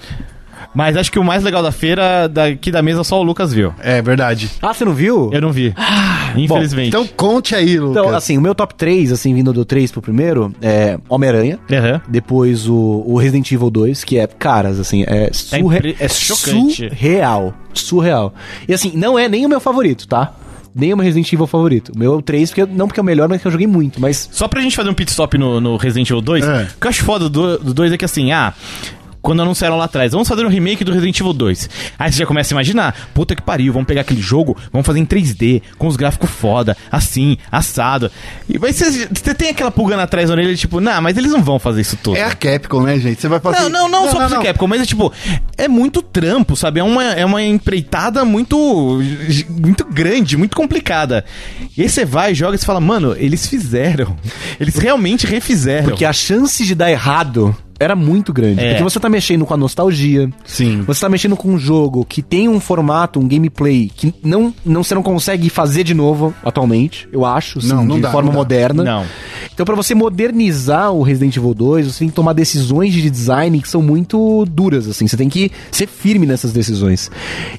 [0.75, 3.73] Mas acho que o mais legal da feira, daqui da mesa, só o Lucas viu.
[3.79, 4.51] É verdade.
[4.61, 5.29] Ah, você não viu?
[5.33, 5.73] Eu não vi.
[6.35, 6.89] Infelizmente.
[6.89, 8.03] Então conte aí, Lucas.
[8.03, 11.59] Então, assim, o meu top 3, assim, vindo do 3 pro primeiro, é Homem-Aranha.
[11.71, 12.01] Aham.
[12.07, 15.77] Depois o, o Resident Evil 2, que é, caras, assim, é, surre...
[15.77, 16.89] impre- é chocante.
[16.89, 17.53] surreal.
[17.73, 18.33] Surreal.
[18.67, 20.33] E assim, não é nem o meu favorito, tá?
[20.73, 21.93] Nem o meu Resident Evil favorito.
[21.95, 23.67] O meu é o 3, porque, não porque é o melhor, mas porque eu joguei
[23.67, 24.27] muito, mas...
[24.31, 26.63] Só pra gente fazer um pit stop no, no Resident Evil 2, É.
[26.63, 28.53] o que eu acho foda do, do 2 é que assim, ah.
[29.25, 31.69] Quando anunciaram lá atrás, vamos fazer um remake do Resident Evil 2.
[31.97, 34.99] Aí você já começa a imaginar, puta que pariu, vamos pegar aquele jogo, vamos fazer
[34.99, 38.11] em 3D, com os gráficos foda, assim, assado.
[38.47, 41.41] E aí você, você tem aquela pulga atrás da orelha, tipo, não, mas eles não
[41.41, 42.17] vão fazer isso tudo.
[42.17, 43.19] É a Capcom, né, gente?
[43.19, 45.11] Você vai falar Não, assim, não, não, só pro Capcom, mas é tipo,
[45.57, 46.79] é muito trampo, sabe?
[46.79, 49.01] É uma, é uma empreitada muito,
[49.49, 51.25] muito grande, muito complicada.
[51.75, 54.15] E aí você vai, joga e você fala, mano, eles fizeram.
[54.59, 55.85] Eles realmente refizeram.
[55.85, 58.61] Porque a chance de dar errado era muito grande.
[58.63, 58.69] É.
[58.69, 60.29] Porque você tá mexendo com a nostalgia.
[60.45, 60.81] Sim.
[60.87, 64.83] Você tá mexendo com um jogo que tem um formato, um gameplay que não, não
[64.83, 68.27] você não consegue fazer de novo atualmente, eu acho, assim, Não, não de dá, forma
[68.27, 68.37] não dá.
[68.39, 68.83] moderna.
[68.83, 69.05] Não.
[69.53, 73.59] Então, pra você modernizar o Resident Evil 2, você tem que tomar decisões de design
[73.61, 75.07] que são muito duras, assim.
[75.07, 77.09] Você tem que ser firme nessas decisões.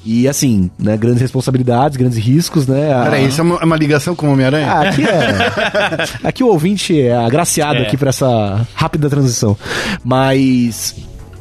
[0.05, 2.92] E, assim, né, grandes responsabilidades, grandes riscos, né?
[2.92, 4.66] A- Peraí, isso é uma, é uma ligação com o Homem-Aranha?
[4.70, 6.26] ah, aqui é.
[6.29, 7.83] Aqui o ouvinte é agraciado É.
[7.83, 9.57] aqui pra essa rápida transição.
[10.06, 10.94] Mas.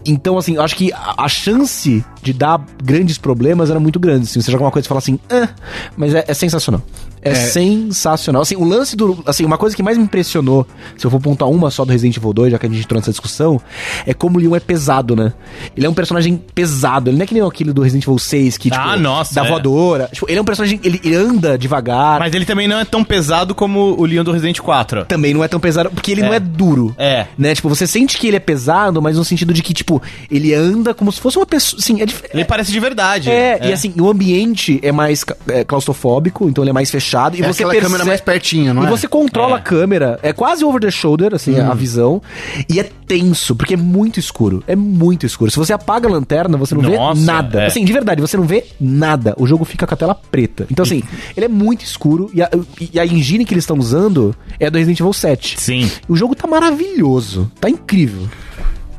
[0.07, 4.23] Então, assim, eu acho que a chance de dar grandes problemas era muito grande.
[4.23, 5.49] Assim, você joga uma coisa e fala assim, ah,
[5.95, 6.81] mas é, é sensacional.
[7.25, 7.35] É, É.
[7.35, 8.41] sensacional.
[8.43, 9.17] Assim, o lance do.
[9.25, 10.65] Assim, uma coisa que mais me impressionou,
[10.97, 12.99] se eu for pontuar uma só do Resident Evil 2, já que a gente entrou
[12.99, 13.59] nessa discussão,
[14.05, 15.33] é como o Leon é pesado, né?
[15.75, 17.09] Ele é um personagem pesado.
[17.09, 19.45] Ele não é que nem aquele do Resident Evil 6, que, tipo, Ah, nossa, da
[19.45, 19.49] é.
[19.49, 20.09] voadora.
[20.11, 20.79] Tipo, ele é um personagem.
[20.83, 22.19] Ele, anda devagar.
[22.19, 25.05] Mas ele também não é tão pesado como o Leon do Resident 4.
[25.05, 26.93] também não é tão pesado, porque ele não é duro.
[26.97, 27.25] É.
[27.37, 27.55] Né?
[27.55, 30.93] Tipo, você sente que ele é pesado, mas no sentido de que, tipo, ele anda
[30.93, 31.81] como se fosse uma pessoa.
[31.81, 33.29] Sim, é dif- Ele parece de verdade.
[33.31, 37.14] É, e assim, o ambiente é mais é, claustrofóbico, então ele é mais fechado.
[37.37, 38.89] E É você aquela percebe- câmera mais pertinha, não e é?
[38.89, 39.59] você controla É.
[39.59, 42.21] a câmera, é quase over the shoulder, assim, a visão.
[42.69, 44.63] E é tenso, porque é muito escuro.
[44.67, 45.49] É muito escuro.
[45.51, 47.61] Se você apaga a lanterna, você não Nossa, vê nada.
[47.63, 47.67] é.
[47.67, 49.33] Assim, de verdade, você não vê nada.
[49.37, 50.67] O jogo fica com a tela preta.
[50.71, 51.01] Então, assim,
[51.37, 52.29] ele é muito escuro.
[52.33, 52.49] E a,
[52.93, 55.55] e a engine que eles estão usando é a do Resident Evil 7.
[55.59, 55.89] Sim.
[56.07, 57.51] O jogo tá maravilhoso.
[57.59, 58.27] Tá incrível.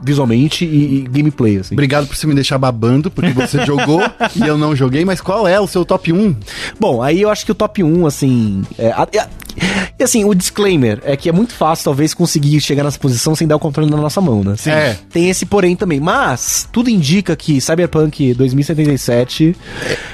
[0.06, 1.74] Visualmente e, e gameplay, assim.
[1.74, 4.00] Obrigado por você me deixar babando, porque você jogou
[4.36, 6.36] e eu não joguei, mas qual é o seu top 1?
[6.78, 8.62] Bom, aí eu acho que o top 1, assim.
[8.78, 9.28] É, a- a-
[9.98, 13.48] e assim, o disclaimer é que é muito fácil, talvez, conseguir chegar nessa posição sem
[13.48, 14.54] dar o controle na nossa mão, né?
[14.56, 14.70] Sim.
[14.70, 14.96] É.
[15.10, 15.98] Tem esse porém também.
[15.98, 19.56] Mas, tudo indica que Cyberpunk 2077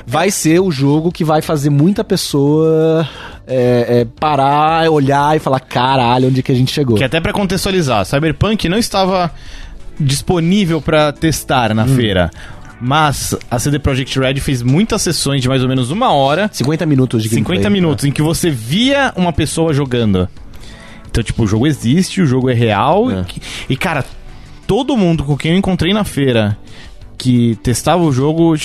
[0.07, 3.07] vai ser o jogo que vai fazer muita pessoa
[3.47, 6.97] é, é, parar, olhar e falar: caralho, onde que a gente chegou?
[6.97, 9.31] Que até pra contextualizar, Cyberpunk não estava
[9.99, 12.31] disponível pra testar na feira.
[12.81, 16.85] Mas a CD Projekt Red fez muitas sessões de mais ou menos uma hora 50
[16.85, 17.71] minutos de 50 gameplay.
[17.71, 20.29] minutos em que você via uma pessoa jogando.
[21.09, 23.11] Então, tipo, o jogo existe, o jogo é real.
[23.11, 23.25] É.
[23.69, 24.05] E, cara,
[24.67, 26.59] todo mundo com quem eu encontrei na feira
[27.17, 28.57] que testava o jogo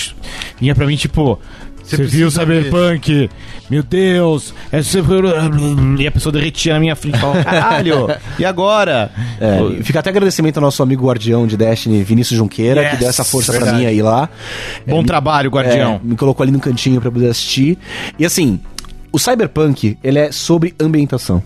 [0.60, 1.40] vinha pra mim, tipo.
[1.89, 3.30] Você viu o precisa ver." Cyberpunk?
[3.69, 4.54] Meu Deus!
[4.71, 5.23] É super...
[6.00, 8.08] E a pessoa derretia na minha frente e falava, caralho!
[8.39, 9.12] E agora?
[9.39, 13.10] É, fica até agradecimento ao nosso amigo guardião de Destiny, Vinícius Junqueira, Yes, que deu
[13.10, 13.84] essa força pra verdade.
[13.84, 14.30] mim aí lá.
[14.86, 15.95] Bom É, trabalho, guardião.
[16.04, 17.78] É, me colocou ali no cantinho pra poder assistir.
[18.17, 18.60] E assim,
[19.12, 21.41] o Cyberpunk, ele é sobre ambientação.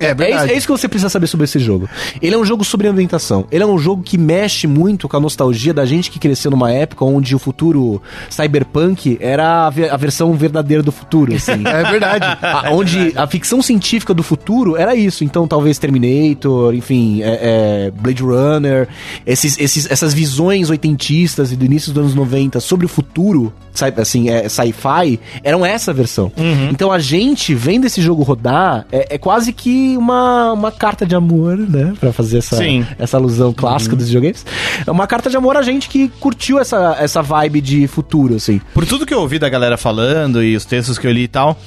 [0.00, 0.52] É É isso, verdade.
[0.52, 1.88] é isso que você precisa saber sobre esse jogo.
[2.20, 3.46] Ele é um jogo sobre ambientação.
[3.52, 6.72] Ele é um jogo que mexe muito com a nostalgia da gente que cresceu numa
[6.72, 11.62] época onde o futuro cyberpunk era a, a versão verdadeira do futuro, assim.
[11.70, 12.24] É verdade.
[12.42, 15.22] A- onde a ficção científica do futuro era isso.
[15.24, 18.88] Então, talvez Terminator, enfim, é- é, Blade Runner,
[19.26, 23.52] esses, esses- essas visões oitentistas e do início dos anos 90 sobre o futuro,
[23.98, 26.32] assim, é, sci-fi, eram essa versão.
[26.70, 31.14] Então, a gente vendo esse jogo rodar, é, é quase que uma, uma carta de
[31.14, 31.92] amor, né?
[31.98, 32.86] Pra fazer essa, Sim.
[32.98, 34.44] essa alusão clássica dos videogames.
[34.86, 38.60] É uma carta de amor a gente que curtiu essa, essa vibe de futuro, assim.
[38.72, 41.28] Por tudo que eu ouvi da galera falando e os textos que eu li e
[41.28, 41.58] tal,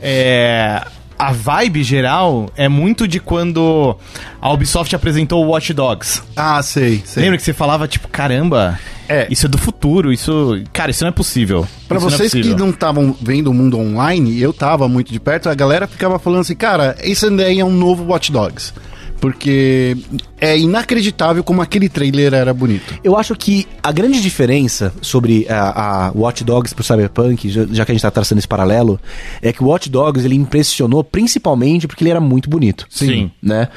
[0.00, 0.82] é.
[1.18, 3.94] A vibe geral é muito de quando
[4.40, 6.22] a Ubisoft apresentou o Watch Dogs.
[6.34, 7.24] Ah, sei, sei.
[7.24, 8.78] Lembra que você falava, tipo, caramba,
[9.10, 9.26] É.
[9.28, 10.62] Isso é do futuro, isso.
[10.72, 11.66] Cara, isso não é possível.
[11.88, 15.12] Pra Isso vocês não é que não estavam vendo o mundo online, eu tava muito
[15.12, 18.72] de perto, a galera ficava falando assim, cara, isso daí é um novo Watch Dogs.
[19.20, 19.96] Porque
[20.40, 22.94] é inacreditável como aquele trailer era bonito.
[23.04, 27.84] Eu acho que a grande diferença sobre a, a Watch Dogs pro Cyberpunk, já, já
[27.84, 28.98] que a gente tá traçando esse paralelo,
[29.42, 32.86] é que o Watch Dogs ele impressionou principalmente porque ele era muito bonito.
[32.88, 33.30] Sim.
[33.42, 33.68] Né?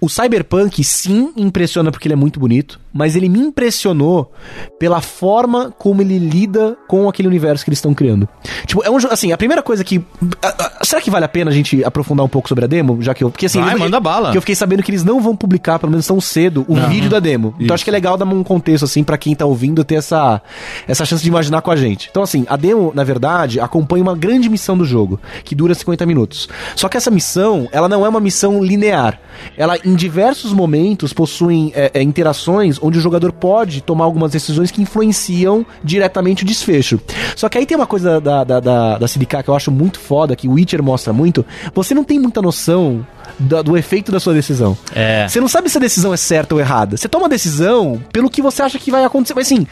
[0.00, 4.32] O Cyberpunk sim impressiona porque ele é muito bonito, mas ele me impressionou
[4.78, 8.28] pela forma como ele lida com aquele universo que eles estão criando.
[8.66, 10.02] Tipo, é um jogo, assim, a primeira coisa que
[10.42, 10.48] a-
[10.80, 13.14] a- será que vale a pena a gente aprofundar um pouco sobre a demo, já
[13.14, 14.30] que eu, porque assim, Vai, eles- manda bala.
[14.32, 17.10] Que eu fiquei sabendo que eles não vão publicar, pelo menos tão cedo, o vídeo
[17.10, 17.54] da demo.
[17.58, 20.40] Então acho que é legal dar um contexto, assim, pra quem tá ouvindo ter essa,
[20.86, 22.08] essa chance de imaginar com a gente.
[22.10, 26.04] Então, assim, a demo, na verdade, acompanha uma grande missão do jogo, que dura 50
[26.06, 26.48] minutos.
[26.76, 29.20] Só que essa missão, ela não é uma missão linear.
[29.56, 34.70] Ela, em diversos momentos, possui é, é, interações onde o jogador pode tomar algumas decisões
[34.70, 37.00] que influenciam diretamente o desfecho.
[37.36, 39.98] Só que aí tem uma coisa da, da, da, da CDK que eu acho muito
[39.98, 41.44] foda, que o Witcher mostra muito.
[41.74, 43.06] Você não tem muita noção
[43.38, 44.76] da- do efeito da sua decisão.
[44.94, 45.26] É.
[45.28, 46.96] Você não sabe se a decisão é certa ou errada.
[46.96, 49.34] Você toma a decisão pelo que você acha que vai acontecer.
[49.34, 49.66] Mas assim,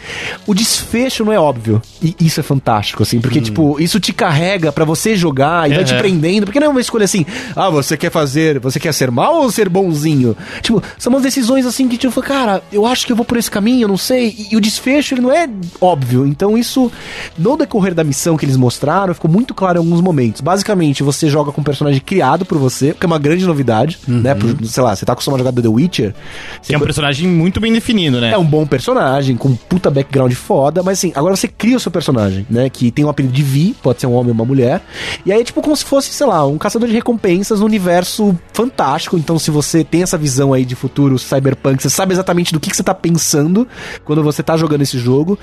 [0.46, 1.82] o desfecho não é óbvio.
[2.02, 5.84] E isso é fantástico, assim, porque, tipo, isso te carrega pra você jogar e vai
[5.84, 5.98] te Uhum.
[5.98, 6.44] prendendo.
[6.46, 9.50] Porque não é uma escolha assim, ah, você quer fazer, você quer ser mal ou
[9.50, 10.36] ser bonzinho?
[10.62, 13.50] Tipo, são umas decisões assim que, tipo, cara, eu acho que eu vou por esse
[13.50, 14.28] caminho, eu não sei.
[14.36, 15.48] E, e o desfecho, ele não é
[15.80, 16.26] óbvio.
[16.26, 16.90] Então, isso,
[17.38, 20.40] no decorrer da missão que eles mostraram, ficou muito claro em alguns momentos.
[20.40, 24.34] Basicamente, você joga com um personagem criado por você, que é uma grande novidade, né?
[24.34, 26.14] Por- sei lá, você tá acostumado a jogar The Witcher.
[26.62, 28.32] Que é um personagem muito bem definido, né?
[28.32, 31.80] é um bom personagem, com um puta background foda, mas assim, agora você cria o
[31.80, 32.68] seu personagem, né?
[32.70, 34.80] Que tem um apelido de Vi, pode ser um homem ou uma mulher.
[35.24, 38.36] E aí é tipo como se fosse, sei lá, um caçador de recompensas no universo
[38.52, 39.16] fantástico.
[39.16, 42.70] Então, se você tem essa visão aí de futuro cyberpunk, você sabe exatamente do que,
[42.70, 43.66] que você tá pensando
[44.04, 45.38] quando você tá jogando esse jogo.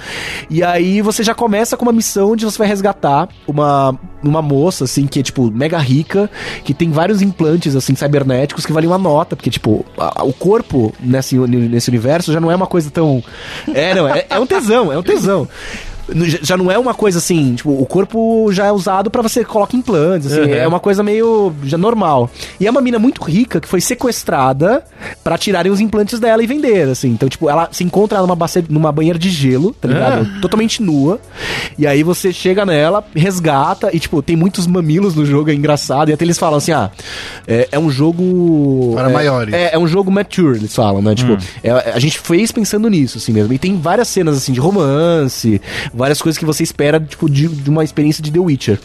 [0.50, 4.84] E aí você já começa com uma missão onde você vai resgatar uma, uma moça,
[4.86, 6.30] assim, que é, tipo, mega rica,
[6.64, 10.94] que tem vários implantes, assim, cibernéticos que valem uma nota, porque, tipo, a- o corpo
[11.00, 13.24] nesse, nesse universo já não é uma coisa tão.
[13.74, 15.48] É, não, é, é um tesão, é um tesão.
[16.42, 19.76] Já- não é uma coisa assim, tipo, o corpo já é usado pra você colocar
[19.76, 20.54] implantes, assim, Uhum.
[20.54, 22.30] é uma coisa meio já normal.
[22.60, 24.84] E é uma mina muito rica que foi sequestrada
[25.24, 27.10] pra tirarem os implantes dela e vender, assim.
[27.10, 30.42] Então, tipo, ela se encontra numa, bacia, numa banheira de gelo, tá ligado?
[30.42, 31.20] Totalmente nua.
[31.78, 36.10] E aí você chega nela, resgata e, tipo, tem muitos mamilos no jogo, é engraçado.
[36.10, 36.90] E até eles falam assim, ah,
[37.48, 38.94] é, é um jogo...
[38.96, 39.54] Para é, maiores.
[39.54, 41.14] É, é um jogo mature, eles falam, né?
[41.16, 43.52] Tipo, é- a gente fez pensando nisso, assim mesmo.
[43.54, 45.62] E tem várias cenas, assim, de romance,
[45.98, 48.80] várias coisas que você espera, tipo, de, de uma experiência de The Witcher.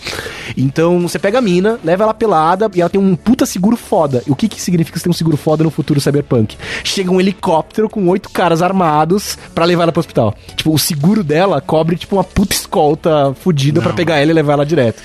[0.57, 4.23] Então, você pega a mina, leva ela pelada e ela tem um puta seguro foda.
[4.27, 6.57] E o que que significa você ter um seguro foda no futuro cyberpunk?
[6.83, 10.35] Chega um helicóptero com oito caras armados pra levar ela pro hospital.
[10.57, 14.55] Tipo, o seguro dela cobre, tipo, uma puta escolta fodida pra pegar ela e levar
[14.55, 15.03] ela direto.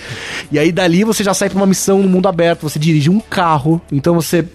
[0.51, 3.19] E aí, dali, você já sai pra uma missão no mundo aberto, você dirige um
[3.19, 4.45] carro, então você...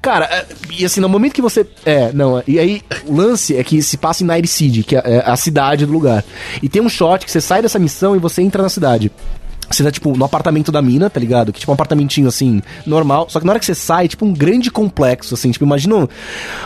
[0.00, 0.46] Cara, é-
[0.78, 1.66] e assim, no momento que você...
[1.84, 5.02] É, não, e aí, o lance é que se passa em Night City, que é
[5.04, 6.24] é a cidade do lugar.
[6.62, 9.10] E tem um shot que você sai dessa missão e você entra na cidade.
[9.70, 11.52] Você tá, tipo, no apartamento da mina, tá ligado?
[11.52, 13.26] Que tipo um apartamentinho assim, normal.
[13.30, 15.50] Só que na hora que você sai, tipo, um grande complexo, assim.
[15.50, 16.08] Tipo, imagina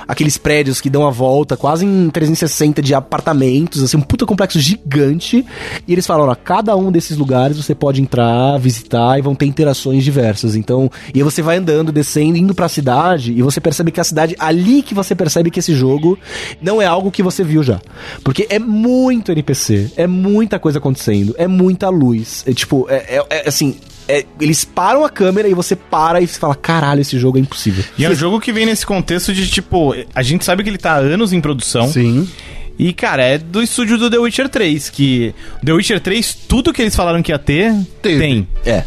[0.08, 4.58] aqueles prédios que dão a volta quase em 360 de apartamentos, assim, um puta complexo
[4.58, 5.44] gigante.
[5.86, 9.46] E eles falam, ó, cada um desses lugares você pode entrar, visitar e vão ter
[9.46, 10.56] interações diversas.
[10.56, 14.04] Então, e aí você vai andando, descendo, indo pra cidade e você percebe que a
[14.04, 16.18] cidade, ali que você percebe que esse jogo
[16.60, 17.80] não é algo que você viu já.
[18.24, 22.44] Porque é muito NPC, é muita coisa acontecendo, é muita luz.
[22.46, 23.78] É tipo, é, é- é, assim.
[24.08, 27.40] é- eles param a câmera e você para e você fala: caralho, esse jogo é
[27.40, 27.84] impossível.
[27.98, 30.78] E é um jogo que vem nesse contexto de, tipo, a gente sabe que ele
[30.78, 31.88] tá há anos em produção.
[31.88, 32.28] Sim.
[32.78, 36.82] E, cara, é do estúdio do The Witcher 3, que The Witcher 3, tudo que
[36.82, 38.18] eles falaram que ia ter, Teve.
[38.18, 38.48] tem.
[38.66, 38.84] É.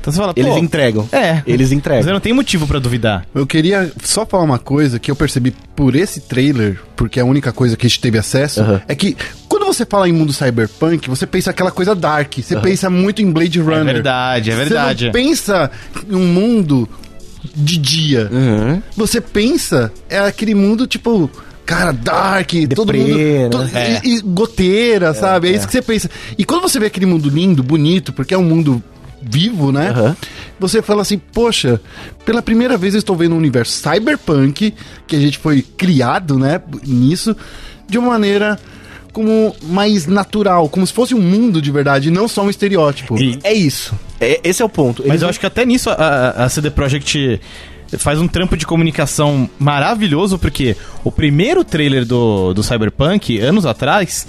[0.00, 1.08] Então você fala, Eles pô, entregam.
[1.12, 1.42] É.
[1.46, 2.02] Eles entregam.
[2.04, 3.26] Você não tem motivo pra duvidar.
[3.34, 7.26] Eu queria só falar uma coisa que eu percebi por esse trailer, porque é a
[7.26, 9.16] única coisa que a gente teve acesso, é que
[9.48, 13.30] quando você fala em mundo cyberpunk, você pensa aquela coisa dark, você pensa muito em
[13.30, 13.84] Blade Runner.
[13.94, 14.98] verdade, é verdade.
[15.00, 15.70] Você não pensa
[16.10, 16.88] em um mundo
[17.54, 18.28] de dia.
[18.32, 18.82] Uhum.
[18.96, 21.30] Você pensa, é aquele mundo tipo.
[21.66, 23.58] Cara, dark, todo Deprê, mundo.
[23.58, 23.68] né?
[23.68, 24.00] to- É.
[24.04, 25.48] e, e goteira, sabe?
[25.48, 26.10] É, isso que você pensa.
[26.36, 28.82] E quando você vê aquele mundo lindo, bonito, porque é um mundo
[29.22, 29.88] vivo, né?
[29.90, 30.16] Aham.
[30.58, 31.80] Você fala assim, poxa,
[32.24, 34.74] pela primeira vez eu estou vendo um universo cyberpunk,
[35.06, 37.34] que a gente foi criado, né, nisso,
[37.88, 38.58] de uma maneira
[39.12, 43.20] como mais natural, como se fosse um mundo de verdade, não só um estereótipo.
[43.20, 43.92] E- É isso.
[44.20, 45.02] É- esse é o ponto.
[45.02, 47.40] Mas Eles eu acho que até nisso a, a- a CD Projekt
[47.98, 54.28] faz um trampo de comunicação maravilhoso, porque o primeiro trailer do, do Cyberpunk, anos atrás,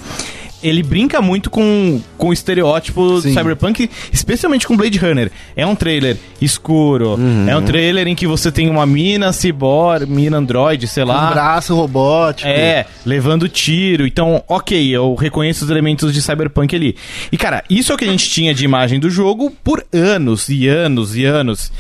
[0.64, 3.30] ele brinca muito com, com o estereótipo Sim.
[3.30, 5.32] do Cyberpunk, especialmente com Blade Runner.
[5.56, 10.38] É um trailer escuro, é um trailer em que você tem uma mina cyborg, mina
[10.38, 11.30] android, sei lá.
[11.30, 12.48] Um braço robótico.
[12.48, 14.06] É, levando tiro.
[14.06, 16.96] Então, ok, eu reconheço os elementos de Cyberpunk ali.
[17.32, 20.50] E, cara, isso é o que a gente tinha de imagem do jogo por anos
[20.50, 21.72] e anos e anos.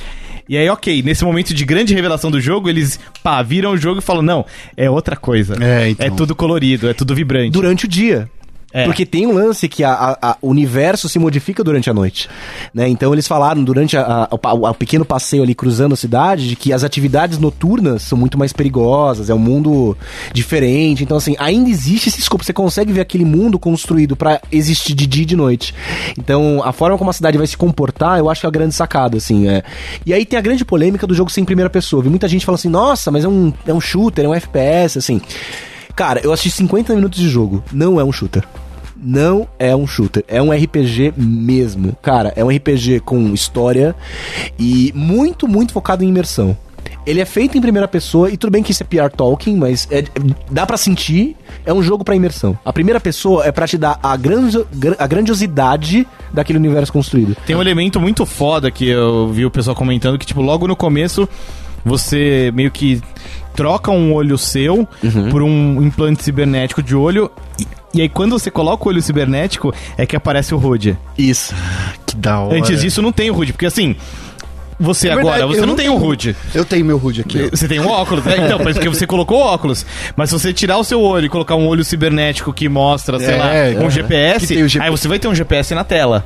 [0.49, 3.99] E aí, ok, nesse momento de grande revelação do jogo, eles, pá, viram o jogo
[3.99, 5.55] e falam, não, é outra coisa.
[5.63, 6.05] É, então.
[6.05, 7.51] É tudo colorido, é tudo vibrante.
[7.51, 8.29] durante o dia.
[8.73, 8.85] É.
[8.85, 12.29] Porque tem um lance que a- a- a- o universo se modifica durante a noite.
[12.73, 12.87] Né?
[12.87, 16.55] Então eles falaram durante a- a- o, o pequeno passeio ali cruzando a cidade de
[16.55, 19.97] que as atividades noturnas são muito mais perigosas, é um mundo
[20.33, 21.03] diferente.
[21.03, 22.43] Então, assim, ainda existe esse escopo.
[22.43, 25.73] Você consegue ver aquele mundo construído pra existir de dia e de noite.
[26.17, 28.73] Então, a forma como a cidade vai se comportar, eu acho que é a grande
[28.75, 29.47] sacada, assim.
[29.49, 29.63] É.
[30.05, 32.01] E aí tem a grande polêmica do jogo sem primeira pessoa.
[32.03, 34.97] Vi muita gente falando assim, nossa, mas é um, é um shooter, é um FPS,
[34.97, 35.21] assim.
[35.95, 37.63] Cara, eu assisti 50 minutos de jogo.
[37.71, 38.43] Não é um shooter.
[39.03, 41.97] Não é um shooter, é um RPG mesmo.
[42.03, 43.95] Cara, é um RPG com história
[44.59, 46.55] e muito, muito focado em imersão.
[47.03, 49.87] Ele é feito em primeira pessoa e tudo bem que isso é PR Talking, mas
[49.89, 50.03] é-
[50.51, 52.55] dá pra sentir, é um jogo pra imersão.
[52.63, 57.35] A primeira pessoa é pra te dar a, grandio- gra- a grandiosidade daquele universo construído.
[57.47, 60.75] Tem um elemento muito foda que eu vi o pessoal comentando, que, tipo, logo no
[60.75, 61.27] começo,
[61.83, 63.01] você meio que
[63.55, 64.87] troca um olho seu
[65.29, 67.29] por um implante cibernético de olho.
[67.59, 70.97] E, e aí, quando você coloca o olho cibernético, é que aparece o HUD.
[71.17, 71.53] Isso.
[72.05, 72.57] Que da hora.
[72.57, 73.95] Antes disso, não tem o HUD, porque assim.
[74.83, 76.35] Você É agora, verdade, você eu não tem o HUD.
[76.55, 77.47] Eu tenho meu HUD aqui.
[77.51, 78.33] Você tem um óculos, né?
[78.43, 79.85] Então, porque você colocou o óculos.
[80.15, 83.35] Mas se você tirar o seu olho e colocar um olho cibernético que mostra, sei
[83.35, 83.91] É, lá, um é.
[83.91, 84.79] GPS, o GPS.
[84.81, 86.25] aí você vai ter um GPS na tela.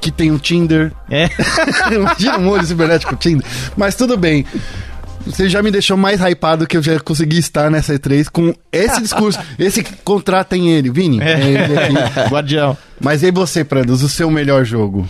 [0.00, 0.92] Que tem o Tinder.
[1.10, 1.28] É.
[1.92, 3.44] Imagina um olho cibernético Tinder.
[3.76, 4.46] Mas tudo bem.
[5.26, 9.02] Você já me deixou mais hypado que eu já consegui estar nessa E3 com esse
[9.02, 9.38] discurso.
[9.58, 11.20] esse contrato tem ele, Vini.
[11.20, 11.40] É.
[11.40, 12.30] ele aqui.
[12.30, 12.76] Guardião.
[13.00, 15.06] Mas e você, Prandos, o seu melhor jogo?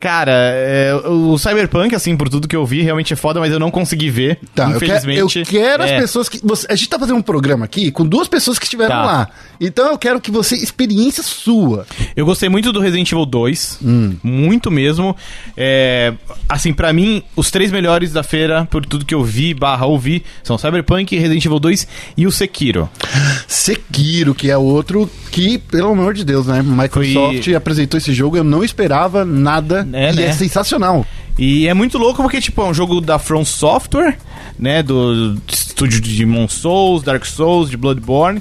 [0.00, 3.58] Cara, é, o Cyberpunk, assim, por tudo que eu vi, realmente é foda, mas eu
[3.58, 4.38] não consegui ver.
[4.54, 5.38] Tá, eu quero, infelizmente.
[5.40, 6.00] eu quero as É.
[6.00, 6.40] pessoas que.
[6.44, 9.02] você- a gente tá fazendo um programa aqui com duas pessoas que estiveram Tá.
[9.04, 9.28] lá.
[9.60, 10.54] Então eu quero que você.
[10.56, 11.86] Experiência sua.
[12.14, 13.78] Eu gostei muito do Resident Evil 2.
[13.82, 14.14] Hum.
[14.22, 15.16] Muito mesmo.
[15.56, 16.12] É,
[16.48, 20.22] assim, pra mim, os três melhores da feira, por tudo que eu vi, barra ouvi,
[20.42, 22.88] são Cyberpunk, Resident Evil 2 e o Sekiro.
[23.48, 26.62] Sekiro, que é outro que, pelo amor de Deus, né?
[26.62, 27.23] Microsoft
[27.56, 29.86] apresentou esse jogo, eu não esperava nada.
[29.92, 30.24] É, e né?
[30.26, 31.06] é sensacional.
[31.38, 34.16] E é muito louco porque, tipo, é um jogo da From Software,
[34.58, 34.82] né?
[34.82, 38.40] Do estúdio de Demon Souls, Dark Souls, de Bloodborne.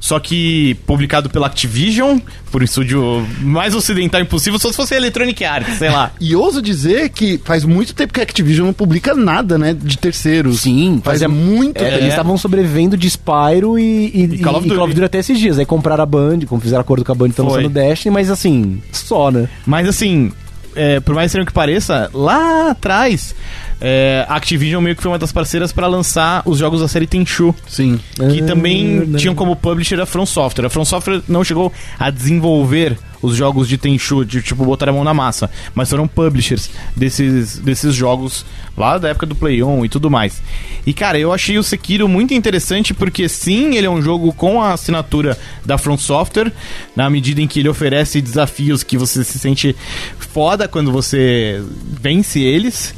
[0.00, 2.18] Só que publicado pela Activision,
[2.50, 6.12] por um estúdio mais ocidental impossível, só se fosse Electronic Arts, sei lá.
[6.20, 9.74] E ouso dizer que faz muito tempo que a Activision não publica nada, né?
[9.74, 10.60] De terceiros.
[10.60, 11.96] Sim, faz fazia- muito É, tempo.
[11.98, 13.82] Eles estavam sobrevivendo de Spyro e,
[14.14, 15.04] e, E Call of e Call of Duty.
[15.04, 15.58] Até esses dias.
[15.58, 18.80] Aí compraram a Band, como fizeram acordo com a Band, estão lançando Destiny, mas assim,
[18.92, 19.48] só, né?
[19.66, 20.30] Mas assim,
[20.78, 23.34] é, por mais estranho que pareça, lá atrás,
[23.80, 27.06] é, a Activision meio que foi uma das parceiras pra lançar os jogos da série
[27.06, 27.54] Tenchu.
[27.66, 28.00] Sim.
[28.14, 29.18] Que Ah, também verdade.
[29.18, 30.66] tinham como publisher a From Software.
[30.66, 34.92] A From Software não chegou a desenvolver os jogos de Tenchu, de tipo botar a
[34.92, 38.44] mão na massa, mas foram publishers desses, desses jogos
[38.76, 40.42] lá da época do Play 1 e tudo mais.
[40.86, 44.62] E cara, eu achei o Sekiro muito interessante porque sim, ele é um jogo com
[44.62, 46.52] a assinatura da From Software,
[46.94, 49.74] na medida em que ele oferece desafios que você se sente
[50.18, 51.62] foda quando você
[52.00, 52.94] vence eles,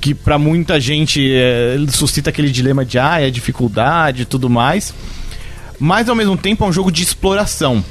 [0.00, 4.92] que pra muita gente é, suscita aquele dilema de ah, é dificuldade e tudo mais.
[5.78, 7.84] Mas ao mesmo tempo é um jogo de exploração.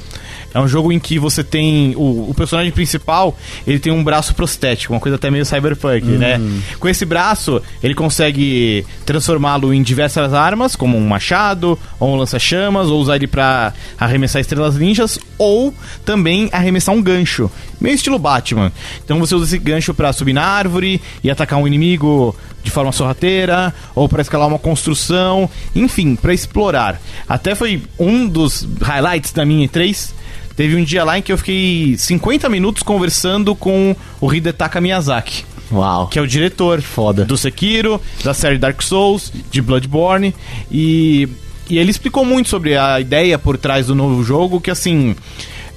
[0.54, 1.94] É um jogo em que você tem.
[1.96, 3.36] O, o personagem principal,
[3.66, 6.40] ele tem um braço prostético, uma coisa até meio cyberpunk, né?
[6.78, 12.88] Com esse braço, ele consegue transformá-lo em diversas armas, como um machado, ou um lança-chamas,
[12.88, 17.50] ou usar ele pra arremessar estrelas ninjas, ou também arremessar um gancho.
[17.80, 18.70] Meio estilo Batman.
[19.04, 22.92] Então você usa esse gancho pra subir na árvore e atacar um inimigo de forma
[22.92, 27.00] sorrateira, ou pra escalar uma construção, enfim, pra explorar.
[27.28, 30.12] Até foi um dos highlights da minha E3.
[30.56, 35.44] Teve um dia lá em que eu fiquei 50 minutos conversando com o Hidetaka Miyazaki,
[35.70, 36.08] Uau.
[36.08, 37.24] que é o diretor Foda.
[37.24, 40.34] do Sekiro, da série Dark Souls, de Bloodborne,
[40.70, 41.28] e,
[41.68, 45.16] e ele explicou muito sobre a ideia por trás do novo jogo, que assim,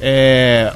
[0.01, 0.73] é,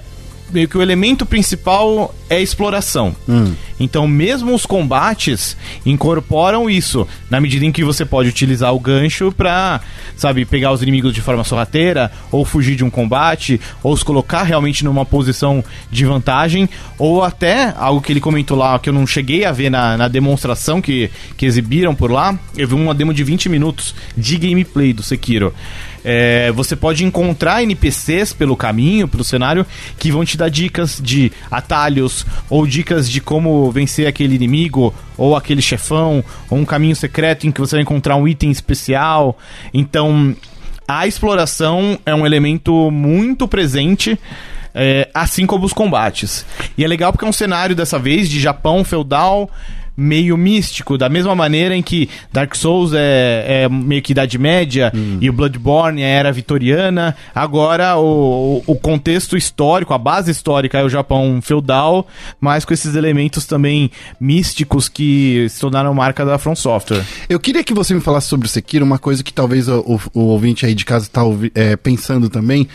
[0.51, 3.15] meio que o elemento principal é exploração.
[3.27, 3.53] Hum.
[3.79, 9.31] Então, mesmo os combates incorporam isso, na medida em que você pode utilizar o gancho
[9.31, 9.79] pra,
[10.17, 14.43] sabe, pegar os inimigos de forma sorrateira, ou fugir de um combate, ou os colocar
[14.43, 19.07] realmente numa posição de vantagem, ou até algo que ele comentou lá, que eu não
[19.07, 23.13] cheguei a ver na, na demonstração que, que exibiram por lá, eu vi uma demo
[23.13, 25.53] de 20 minutos de gameplay do Sekiro.
[26.03, 29.65] É, você pode encontrar NPCs pelo caminho, pelo cenário,
[29.97, 35.35] que vão te dar dicas de atalhos ou dicas de como vencer aquele inimigo ou
[35.35, 39.37] aquele chefão, ou um caminho secreto em que você vai encontrar um item especial.
[39.73, 40.35] Então,
[40.87, 44.17] a exploração é um elemento muito presente.
[44.73, 46.45] é, assim como os combates.
[46.77, 49.49] E é legal porque é um cenário dessa vez de Japão feudal,
[49.99, 54.91] meio místico, da mesma maneira em que Dark Souls é, é meio que Idade Média
[55.21, 57.15] e o Bloodborne é era vitoriana.
[57.35, 62.07] Agora o, o contexto histórico, a base histórica é o Japão feudal,
[62.39, 67.03] mas com esses elementos também místicos que se tornaram marca da From Software.
[67.27, 70.19] Eu queria que você me falasse sobre o Sekiro, uma coisa que talvez o, o-
[70.19, 71.21] o ouvinte aí de casa está
[71.83, 72.67] pensando também.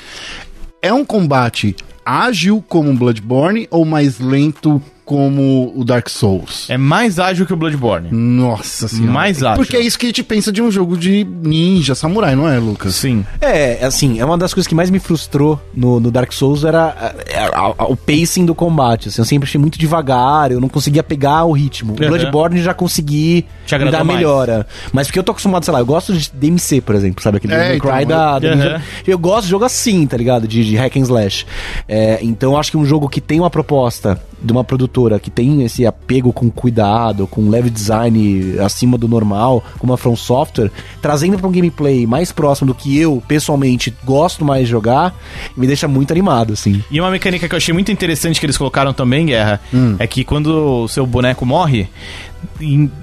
[0.82, 6.68] É um combate ágil como o Bloodborne ou mais lento como o Dark Souls?
[6.70, 8.08] É mais ágil que o Bloodborne.
[8.10, 9.12] Nossa senhora.
[9.12, 9.56] Mais ágil.
[9.56, 12.58] Porque é isso que a gente pensa de um jogo de ninja, samurai, não é,
[12.58, 12.94] Lucas?
[12.94, 13.24] Sim.
[13.40, 17.14] É, assim, é uma das coisas que mais me frustrou no, no Dark Souls era
[17.28, 19.08] é, a- a- o pacing do combate.
[19.08, 21.94] assim, eu sempre achei muito devagar, eu não conseguia pegar o ritmo.
[21.98, 22.08] O Uhum.
[22.08, 24.18] Bloodborne já consegui Te me dar mais.
[24.18, 24.66] melhora.
[24.92, 27.36] Mas porque eu tô acostumado, sei lá, eu gosto de DMC, por exemplo, sabe?
[27.38, 28.54] Aquele É, então, Cry da, da Uhum.
[28.54, 28.82] Ninja.
[29.06, 30.48] Eu gosto de jogo assim, tá ligado?
[30.48, 31.46] De, de hack and slash.
[31.88, 35.30] É, então eu acho que um jogo que tem uma proposta de uma produtora que
[35.30, 40.70] tem esse apego com cuidado, com leve design acima do normal, como a From Software,
[41.00, 45.18] trazendo pra um gameplay mais próximo do que eu, pessoalmente, gosto mais de jogar,
[45.56, 46.84] me deixa muito animado, assim.
[46.90, 49.60] E uma mecânica que eu achei muito interessante que eles colocaram também, Guerra,
[49.98, 51.88] é que quando o seu boneco morre,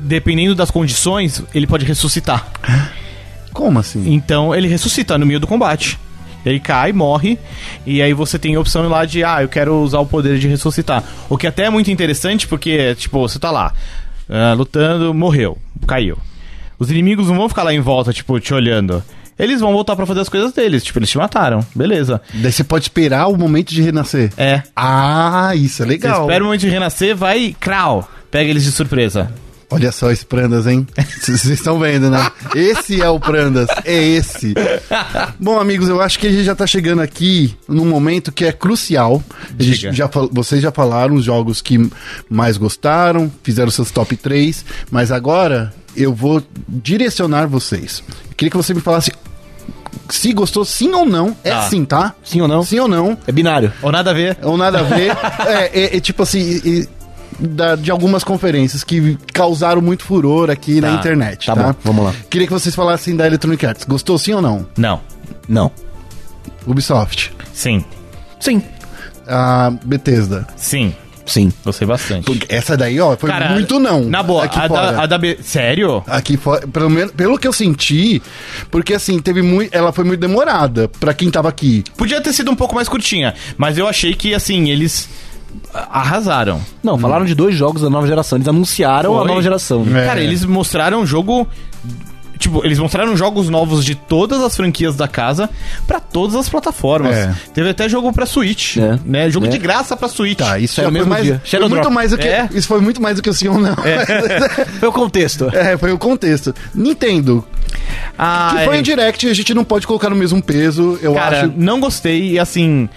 [0.01, 2.51] dependendo das condições, ele pode ressuscitar.
[3.51, 4.13] Como assim?
[4.13, 5.99] Então ele ressuscita no meio do combate.
[6.45, 7.37] Ele cai, morre,
[7.85, 10.47] e aí você tem a opção lá de, ah, eu quero usar o poder de
[10.47, 11.03] ressuscitar.
[11.29, 13.73] O que até é muito interessante, porque, tipo, você tá lá,
[14.29, 16.17] ah, lutando, morreu, caiu.
[16.79, 19.03] Os inimigos não vão ficar lá em volta, tipo, te olhando.
[19.37, 22.21] Eles vão voltar pra fazer as coisas deles, tipo, eles te mataram, beleza.
[22.33, 24.31] Daí você pode esperar o momento de renascer.
[24.37, 26.21] É, Ah, isso é Você legal.
[26.21, 29.31] espera o momento de renascer, vai e crau, pega eles de surpresa.
[29.71, 30.85] Olha só esse Prandas, hein?
[31.21, 32.29] Vocês estão vendo, né?
[32.53, 33.67] Esse é o Prandas.
[33.85, 34.53] É esse.
[35.39, 38.51] Bom, amigos, eu acho que a gente já tá chegando aqui num momento que é
[38.51, 39.23] crucial.
[39.57, 39.93] A gente Diga.
[39.93, 41.89] já, vocês já falaram os jogos que
[42.29, 48.03] mais gostaram, fizeram seus top 3, mas agora eu vou direcionar vocês.
[48.29, 49.11] Eu queria que você me falasse
[50.09, 51.35] se gostou sim ou não.
[51.43, 51.61] É Tá.
[51.69, 52.13] sim, tá?
[52.23, 52.63] Sim ou não?
[52.63, 53.17] Sim ou não.
[53.25, 53.71] É binário.
[53.81, 54.37] Ou nada a ver.
[54.41, 55.11] Ou nada a ver.
[55.47, 56.85] é, é- é tipo assim.
[57.41, 60.93] Da- de algumas conferências que causaram muito furor aqui na Tá.
[60.95, 61.45] internet.
[61.47, 62.13] Tá Tá, bom, vamos lá.
[62.29, 63.83] Queria que vocês falassem da Electronic Arts.
[63.85, 64.65] Gostou sim ou não?
[64.77, 65.01] Não.
[65.49, 65.71] Não.
[66.65, 67.33] Ubisoft.
[67.53, 67.83] Sim.
[68.39, 68.61] Sim.
[69.27, 70.47] A Bethesda.
[70.55, 70.93] Sim.
[71.25, 71.53] Sim.
[71.63, 72.25] Gostei bastante.
[72.25, 74.03] Porque essa daí, ó, foi Cara, muito não.
[74.05, 74.91] Na boa, Aqui a fora.
[74.91, 75.37] da, a da B...
[75.41, 76.03] Sério?
[76.07, 78.21] Aqui fora, pelo menos, pelo que eu senti,
[78.69, 81.83] porque assim, teve muito, ela foi muito demorada pra quem tava aqui.
[81.95, 85.07] Podia ter sido um pouco mais curtinha, mas eu achei que, assim, eles
[85.73, 86.59] arrasaram.
[86.83, 88.37] Não, falaram de dois jogos da nova geração.
[88.37, 89.27] Eles anunciaram a Foi.
[89.27, 89.83] nova geração.
[89.85, 90.03] né?
[90.03, 90.07] É.
[90.07, 91.47] Cara, eles mostraram um jogo...
[92.39, 95.47] Tipo, eles mostraram jogos novos de todas as franquias da casa
[95.85, 97.15] pra todas as plataformas.
[97.15, 97.35] É.
[97.53, 98.97] Teve até jogo pra Switch, É.
[99.05, 99.29] né?
[99.29, 99.49] Jogo É.
[99.49, 100.39] de graça pra Switch.
[100.39, 101.41] Tá, isso no foi mesmo mais, dia.
[101.45, 101.93] foi muito Drop.
[101.93, 102.49] mais do que É.
[102.51, 103.75] isso foi muito mais do que o sim ou não.
[104.79, 105.51] Foi o contexto.
[105.53, 106.51] É, foi o contexto.
[106.73, 107.45] Nintendo,
[108.17, 108.79] Ah, que foi é.
[108.79, 111.53] em direct, a gente não pode colocar no mesmo peso, eu Cara, acho.
[111.55, 112.89] não gostei e assim.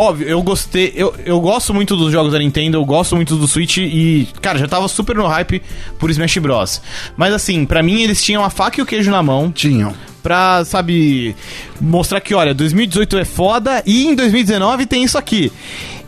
[0.00, 0.94] Óbvio, eu gostei.
[0.96, 4.58] Eu, eu gosto muito dos jogos da Nintendo, eu gosto muito do Switch e, cara,
[4.58, 5.60] já tava super no hype
[5.98, 6.80] por Smash Bros.
[7.18, 9.92] Mas assim, pra mim eles tinham a faca e o queijo na mão Tinham.
[10.22, 11.36] pra, sabe,
[11.78, 15.52] mostrar que, olha, 2018 é foda e em 2019 tem isso aqui.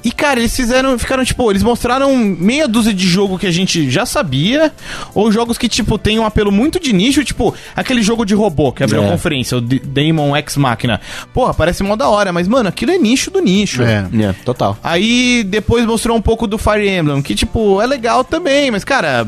[0.04, 3.88] E, cara, eles fizeram, ficaram, tipo, eles mostraram meia dúzia de jogo que a gente
[3.90, 4.72] já sabia,
[5.14, 8.72] ou jogos que, tipo, tem um apelo muito de nicho, tipo, aquele jogo de robô
[8.72, 9.06] que abriu É.
[9.06, 11.00] a conferência, o D- Daemon X Machina.
[11.32, 13.82] Porra, parece mó da hora, mas, mano, aquilo é nicho do nicho.
[13.82, 14.06] É.
[14.20, 14.76] É, total.
[14.82, 19.24] Aí depois mostrou um pouco do Fire Emblem, que tipo, é legal também, mas cara,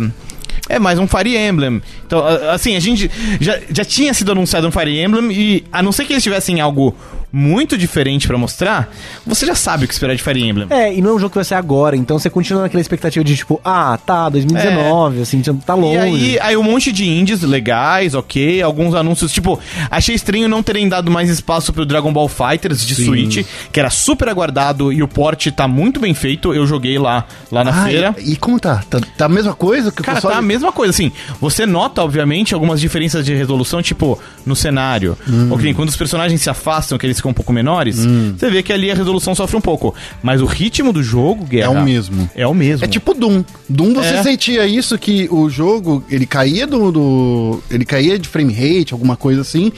[0.68, 1.80] é mais um Fire Emblem.
[2.06, 2.22] Então,
[2.52, 3.10] assim, a gente
[3.40, 6.60] já, já tinha sido anunciado um Fire Emblem e a não ser que eles tivessem
[6.60, 6.96] algo
[7.36, 8.88] muito diferente pra mostrar,
[9.26, 10.68] você já sabe o que esperar de Fire Emblem.
[10.70, 13.24] É, e não é um jogo que vai ser agora, então você continua naquela expectativa
[13.24, 15.96] de tipo, ah, tá, 2019, assim, tá longe.
[15.96, 19.58] E aí, aí um monte de indies legais, ok, alguns anúncios, tipo,
[19.90, 23.04] achei estranho não terem dado mais espaço pro Dragon Ball Fighters de Sim.
[23.06, 27.24] Switch, que era super aguardado e o port tá muito bem feito, eu joguei lá,
[27.50, 28.14] lá na Ah, feira.
[28.20, 28.84] e, e como tá?
[28.88, 29.00] tá?
[29.18, 30.34] Tá a mesma coisa que o Cara, console?
[30.34, 31.10] tá a mesma coisa, assim.
[31.40, 35.18] Você nota, obviamente, algumas diferenças de resolução, tipo, no cenário.
[35.28, 35.48] Hum.
[35.50, 37.96] Ou que nem quando os personagens se afastam, que eles ficam um pouco menores,
[38.36, 39.94] você vê que ali a resolução sofre um pouco.
[40.22, 41.66] Mas o ritmo do jogo, Guerra...
[41.66, 42.30] É o mesmo.
[42.34, 42.84] É o mesmo.
[42.84, 43.42] É tipo Doom.
[43.68, 44.22] Doom você É.
[44.22, 49.16] sentia isso que o jogo, ele caía do, do- ele caía de frame rate, alguma
[49.16, 49.72] coisa assim,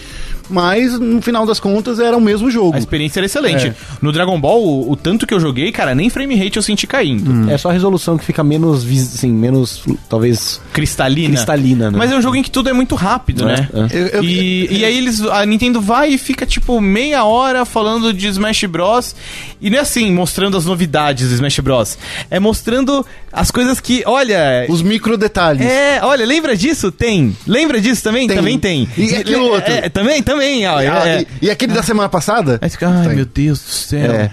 [0.48, 2.74] mas no final das contas era o mesmo jogo.
[2.74, 3.68] A experiência era excelente.
[3.68, 3.74] É.
[4.00, 6.86] No Dragon Ball, o, o tanto que eu joguei, cara, nem frame rate eu senti
[6.86, 7.50] caindo.
[7.50, 8.84] É só a resolução que fica menos,
[9.14, 11.28] assim, menos, talvez, Cristalina.
[11.34, 11.98] cristalina, né?
[11.98, 13.68] Mas é um jogo em que tudo é muito rápido, né?
[13.72, 13.96] é.
[13.96, 15.20] Eu- eu- e, e aí eles.
[15.22, 19.14] A Nintendo vai e fica, tipo, meia hora falando de Smash Bros.
[19.60, 21.98] E não é assim, mostrando as novidades do Smash Bros.
[22.30, 24.66] É mostrando as coisas que, olha.
[24.68, 25.66] Os micro detalhes.
[25.66, 26.90] É, olha, lembra disso?
[26.90, 27.36] Tem.
[27.46, 28.26] Lembra disso também?
[28.26, 28.36] Tem.
[28.36, 28.88] Também tem.
[28.96, 29.72] E aquele é, outro?
[29.72, 30.78] é, também, também, ó.
[30.78, 32.58] Ah, é, e, e aquele da semana passada?
[32.60, 34.12] Aí você fica, ai meu Deus do céu.
[34.12, 34.30] É.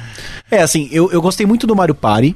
[0.52, 2.36] É, assim, eu, eu gostei muito do Mario Party.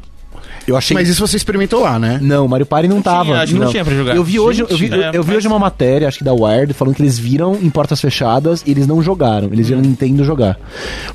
[0.67, 0.93] Eu achei.
[0.93, 2.19] Mas isso você experimentou lá, né?
[2.21, 3.23] Não, Mario Party não, tava.
[3.23, 4.15] tinha, acho que não tinha pra jogar.
[4.15, 6.33] Eu vi hoje, eu vi, eu, eu vi é, hoje uma matéria, acho que da
[6.33, 9.47] Wired, falando que eles viram em portas fechadas e eles não jogaram.
[9.51, 9.69] Eles Hum.
[9.69, 10.57] viram Nintendo jogar.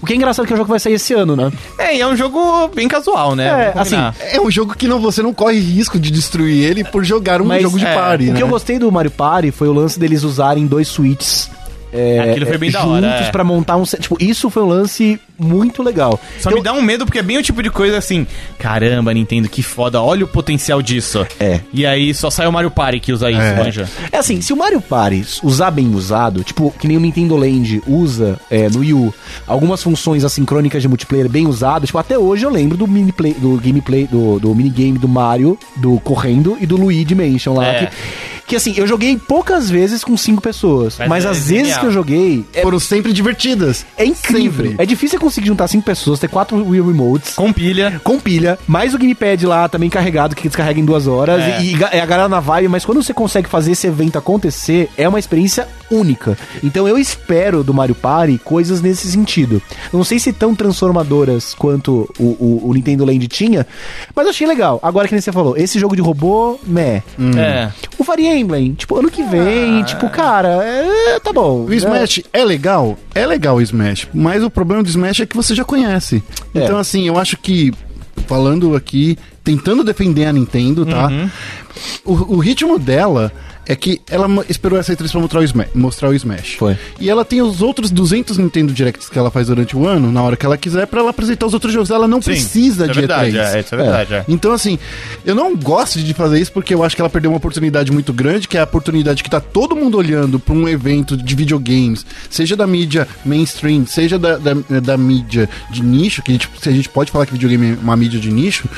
[0.01, 1.53] O que é engraçado é que o jogo vai sair esse ano, né?
[1.79, 3.69] É, e é um jogo bem casual, né?
[3.69, 4.15] É, combinar.
[4.21, 7.45] É um jogo que não, você não corre risco de destruir ele por jogar um
[7.45, 8.37] Mas, jogo de é, party, O né?
[8.39, 11.51] que eu gostei do Mario Party foi o lance deles usarem dois Switches.
[11.93, 13.31] É, Aquilo foi bem da hora, juntos é.
[13.31, 14.03] pra montar um set.
[14.03, 16.19] Tipo, isso foi um lance muito legal.
[16.41, 18.27] Só me dá um medo porque é bem o tipo de coisa assim.
[18.59, 21.27] Caramba, Nintendo, que foda, olha o potencial disso.
[21.39, 21.61] É.
[21.73, 23.57] E aí só sai o Mario Party que usa isso, É.
[23.57, 23.89] manja.
[24.11, 27.83] É assim, se o Mario Party usar bem usado, tipo, que nem o Nintendo Land
[27.87, 29.15] usa é, no Wii U,
[29.47, 33.57] algumas funções assincrônicas de multiplayer bem usadas, tipo, até hoje eu lembro do miniplay, do
[33.63, 37.87] gameplay, do, do minigame do Mario, do Correndo e do Luigi Mansion lá, É.
[37.87, 37.93] que,
[38.53, 41.65] que assim, eu joguei poucas vezes com cinco pessoas, Mas mas, é as genial.
[41.65, 43.87] vezes que eu joguei, é, Foram sempre divertidas.
[43.97, 44.67] é incrível.
[44.67, 44.83] Sempre.
[44.83, 48.01] É difícil você conseguir juntar cinco pessoas, ter quatro Wii Remotes, Com pilha.
[48.05, 51.63] com pilha, mais o gamepad lá também carregado, que descarrega em duas horas, É.
[51.63, 54.91] e, e é a galera na vibe, mas quando você consegue fazer esse evento acontecer,
[54.99, 56.37] é uma experiência única.
[56.63, 59.63] Então eu espero do Mario Party coisas nesse sentido.
[59.93, 63.67] Eu Não sei se tão transformadoras quanto o, o- o Nintendo Land tinha,
[64.15, 64.79] mas eu achei legal.
[64.83, 67.03] Agora que nem você falou, esse jogo de robô, meh.
[67.37, 67.71] É.
[67.99, 71.65] O Fire Emblem, tipo, ano que vem, tipo, cara, é, tá bom.
[71.65, 72.99] O Smash é legal?
[73.15, 76.23] É legal o Smash, mas o problema do Smash é que você já conhece.
[76.55, 76.65] É.
[76.65, 77.73] Então, assim, eu acho que,
[78.27, 81.09] falando aqui, tentando defender a Nintendo, tá?
[81.09, 81.31] Uhum.
[82.05, 83.33] O, o ritmo dela
[83.67, 86.55] é que ela esperou essa E3 pra mostrar o, Smash, mostrar o Smash.
[86.59, 86.77] Foi.
[86.99, 90.23] E ela tem os outros 200 Nintendo Directs que ela faz durante o ano, na
[90.23, 91.91] hora que ela quiser, pra ela apresentar os outros jogos.
[91.91, 93.55] Ela não Sim, precisa é de verdade, E3.
[93.55, 94.25] é, isso é verdade, é.
[94.29, 94.79] Então, assim,
[95.25, 98.13] eu não gosto de fazer isso porque eu acho que ela perdeu uma oportunidade muito
[98.13, 102.05] grande, que é a oportunidade que tá todo mundo olhando pra um evento de videogames,
[102.29, 106.69] seja da mídia mainstream, seja da, da, da mídia de nicho, que a gente, se
[106.69, 108.69] a gente pode falar que videogame é uma mídia de nicho,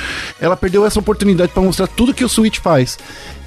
[0.40, 2.98] ela perdeu essa oportunidade pra mostrar tudo que o Switch faz.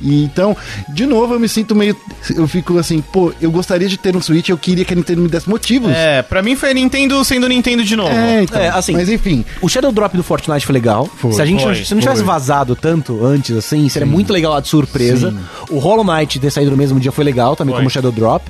[0.01, 0.55] E, então,
[0.89, 1.95] de novo, eu me sinto meio.
[2.35, 5.21] Eu fico assim, pô, eu gostaria de ter um Switch, eu queria que a Nintendo
[5.21, 5.91] me desse motivos.
[5.91, 8.11] É, pra mim foi a Nintendo sendo Nintendo de novo.
[8.11, 8.61] É, então.
[8.61, 9.45] É, assim, mas enfim.
[9.61, 11.07] O Shadow Drop do Fortnite foi legal.
[11.17, 11.33] Foi.
[11.33, 12.27] se a gente não, Foi, se não tivesse foi.
[12.27, 15.33] vazado tanto antes, assim, seria muito legal lá de surpresa.
[15.69, 17.81] O Hollow Knight ter saído no mesmo dia foi legal também, Foi.
[17.81, 18.43] como Shadow Drop.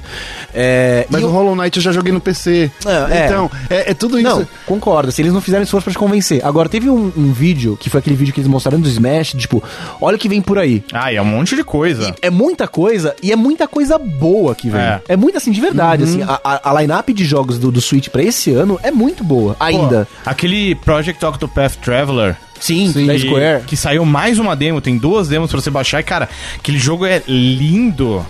[0.54, 2.72] É, Mas e o Hollow Knight eu já joguei no PC.
[2.86, 3.26] É, é.
[3.26, 4.30] Então, é, é tudo isso.
[4.30, 5.12] Não, concordo.
[5.12, 6.44] Se eles não fizeram esforço pra te convencer.
[6.46, 9.64] Agora, teve um, um vídeo, que foi aquele vídeo que eles mostraram do Smash, tipo,
[10.02, 10.84] olha o que vem por aí.
[10.94, 12.16] Ah, e é um monte de coisa.
[12.22, 14.82] É muita coisa e é muita coisa boa que vem.
[14.82, 15.02] É.
[15.10, 16.04] É, muito assim, de verdade.
[16.04, 19.24] Assim, a, a, a line-up de jogos do, do Switch pra esse ano é muito
[19.24, 20.08] boa, ainda.
[20.24, 22.36] Pô, aquele Project Octopath Traveler.
[22.60, 23.06] Sim, Sim.
[23.06, 23.64] da que- Square.
[23.66, 26.00] Que saiu mais uma demo, tem duas demos pra você baixar.
[26.00, 28.26] E, cara, aquele jogo é lindo.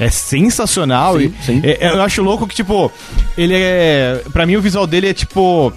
[0.00, 1.18] É sensacional.
[1.18, 1.60] Sim, e- sim.
[1.64, 2.90] é- eu acho louco que, tipo,
[3.36, 4.22] ele é.
[4.32, 5.72] Pra mim, o visual dele é tipo.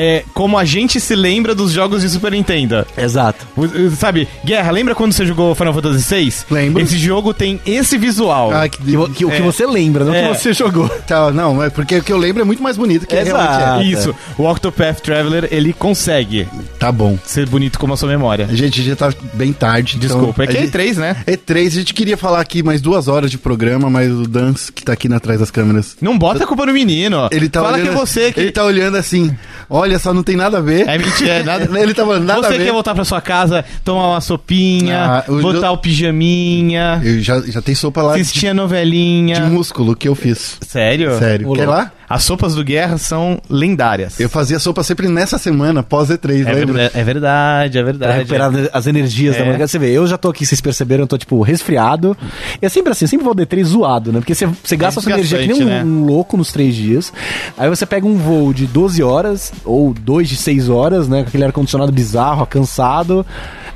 [0.00, 2.86] É como a gente se lembra dos jogos de Super Nintendo.
[2.96, 3.44] Exato.
[3.56, 6.32] O- Sabe, Guerra, lembra quando você jogou Final Fantasy VI?
[6.50, 6.80] Lembro.
[6.82, 8.52] Esse jogo tem esse visual.
[8.52, 9.40] Ah, que, Que, que- o que É.
[9.42, 10.28] você lembra, não o É.
[10.30, 10.88] que você jogou.
[11.08, 13.58] Tá, não, é porque o que eu lembro é muito mais bonito que Exato.
[13.58, 16.46] realmente Isso, o Octopath Traveler, ele consegue é.
[16.78, 17.18] Tá bom.
[17.24, 18.46] ser bonito como a sua memória.
[18.48, 19.96] A gente já tá bem tarde.
[19.96, 21.16] então Desculpa, é que é gente- E3, né?
[21.26, 23.57] E3, a gente queria falar aqui mais duas horas de programa,
[23.90, 27.28] mas o Dance, que tá aqui atrás das câmeras, Não bota a culpa no menino.
[27.32, 27.88] ele tá Fala olhando.
[27.88, 28.40] que é você que...
[28.40, 29.36] Ele tá olhando assim,
[29.68, 30.88] olha só, não tem nada a ver.
[30.88, 31.68] É mentira, é nada...
[31.80, 32.64] Ele tá falando nada você a ver.
[32.64, 37.60] quer voltar pra sua casa, tomar uma sopinha, Ah, botar o pijaminha, Eu já, já
[37.62, 39.34] tem sopa lá assistir a novelinha.
[39.36, 40.56] de músculo que eu fiz.
[40.66, 41.18] Sério?
[41.18, 41.52] Sério.
[41.52, 41.92] Quer lá?
[42.08, 44.18] As sopas do Guerra são lendárias.
[44.18, 46.90] Eu fazia sopa sempre nessa semana, pós E3, É, lembra?
[46.94, 48.18] é verdade, é Pra verdade.
[48.18, 49.40] recuperar as energias É.
[49.40, 49.66] da manhã.
[49.66, 52.16] Você vê, eu já tô aqui, vocês perceberam, eu tô, tipo, resfriado.
[52.62, 54.20] E é sempre assim, eu sempre vou D3 zoado, né?
[54.20, 55.84] Porque você, você gasta sua energia que nem um, né?
[55.84, 57.12] um louco nos três dias.
[57.58, 61.22] Aí você pega um voo de 12 horas, ou dois de 6 horas, né?
[61.22, 63.26] Com aquele ar-condicionado bizarro, cansado.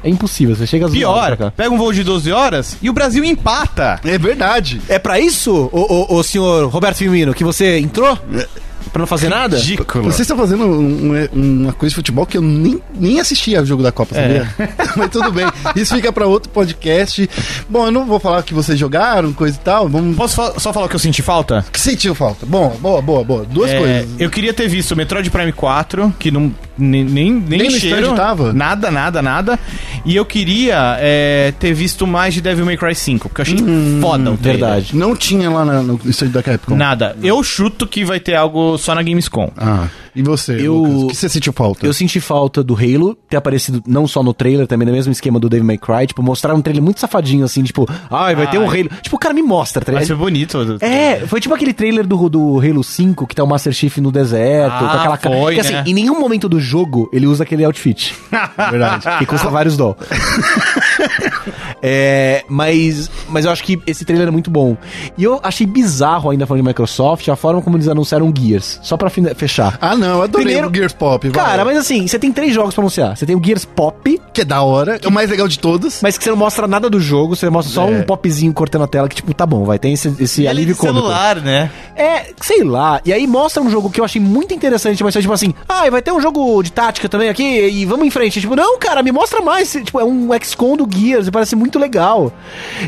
[0.04, 3.24] É impossível, você chega zoado Pior, pega um voo de 12 horas e o Brasil
[3.24, 4.00] empata.
[4.04, 4.80] É verdade.
[4.88, 8.18] É pra isso, o, o, o senhor Roberto Firmino, que você entrou?
[8.92, 9.56] Pra não fazer nada?
[9.56, 10.04] Ridículo.
[10.04, 13.64] Vocês estão fazendo um- um- uma coisa de futebol que eu nem, nem assisti ao
[13.64, 14.54] jogo da Copa, sabia?
[14.96, 15.46] Mas tudo bem.
[15.74, 17.30] Isso fica pra outro podcast.
[17.70, 19.88] Bom, eu não vou falar que vocês jogaram, coisa e tal.
[19.88, 20.14] Vamos.
[20.14, 21.64] Posso fa- só falar o que eu senti falta?
[21.66, 22.44] O que sentiu falta?
[22.44, 23.46] Bom, boa, boa, boa.
[23.46, 24.08] Duas É, coisas.
[24.18, 26.52] eu queria ter visto o Metroid Prime 4, que não.
[26.78, 28.00] Nem, nem, nem, Nem no cheiro.
[28.02, 28.52] stand tava?
[28.52, 29.58] Nada, nada, nada.
[30.04, 33.58] E eu queria é, ter visto mais de Devil May Cry 5, porque eu achei
[34.00, 34.60] foda o trailer.
[34.68, 34.96] Verdade.
[34.96, 36.74] Não tinha lá na- no estúdio da Capcom.
[36.74, 37.16] Nada.
[37.22, 39.50] Eu chuto que vai ter algo só na Gamescom.
[39.56, 41.02] Ah, e você, Eu- Lucas?
[41.02, 41.86] O que você sentiu falta?
[41.86, 45.38] Eu senti falta do Halo ter aparecido não só no trailer, também no mesmo esquema
[45.40, 46.06] do Devil May Cry.
[46.06, 48.80] Tipo, mostrar um trailer muito safadinho, assim, tipo, ai, vai ter um Ai.
[48.80, 48.90] Halo.
[49.02, 50.58] Tipo, o cara me mostra, tá Vai ser bonito.
[50.80, 54.10] É, foi tipo aquele trailer do, do Halo 5, que tá o Master Chief no
[54.12, 55.36] deserto, Ah, com aquela cara.
[55.36, 55.84] foi, que assim, né?
[55.86, 58.14] em nenhum momento do jogo ele usa aquele outfit.
[58.70, 59.06] Verdade.
[59.18, 60.06] que custa vários dólares.
[61.82, 64.76] é, mas, mas eu acho que esse trailer é muito bom.
[65.16, 68.78] E eu achei bizarro, ainda falando de Microsoft, a forma como eles anunciaram Gears.
[68.82, 69.78] Só pra fechar.
[69.80, 71.28] Ah, não, eu adorei Primeiro- o Gears Pop.
[71.28, 71.44] vai.
[71.44, 73.16] Cara, mas assim, você tem três jogos pra anunciar.
[73.16, 76.00] Você tem o Gears Pop, Que é da hora, é o mais legal de todos.
[76.02, 77.90] mas que você não mostra nada do jogo, você mostra só É.
[77.98, 80.98] um popzinho cortando a tela, que tipo, tá bom, vai ter esse, esse alívio cômico.
[80.98, 81.70] celular, né?
[81.96, 83.00] É, sei lá.
[83.04, 85.86] E aí mostra um jogo que eu achei muito interessante, mas foi tipo assim, ah,
[85.86, 88.40] e vai ter um jogo de tática também aqui e vamos em frente.
[88.40, 89.72] Tipo, não, cara, me mostra mais.
[89.72, 92.32] Tipo, é um XCOM do Gears e parece muito legal.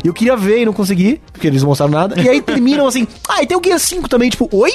[0.03, 2.19] E eu queria ver e não consegui, porque eles não mostraram nada.
[2.19, 4.73] E aí terminam assim, ah, e tem o Gears 5 também, tipo, oi?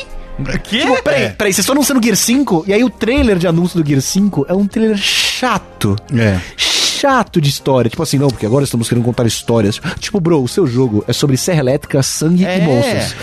[0.64, 0.78] Que?
[0.80, 2.64] Tipo, peraí, peraí, vocês estão anunciando o Gear 5?
[2.66, 5.96] E aí o trailer de anúncio do Gear 5 é um trailer chato.
[6.16, 6.40] É.
[6.56, 7.90] Chato de história.
[7.90, 9.80] Tipo assim, não, porque agora estamos querendo contar histórias.
[9.98, 12.58] Tipo, bro, o seu jogo é sobre serra elétrica, sangue É.
[12.58, 13.14] e monstros.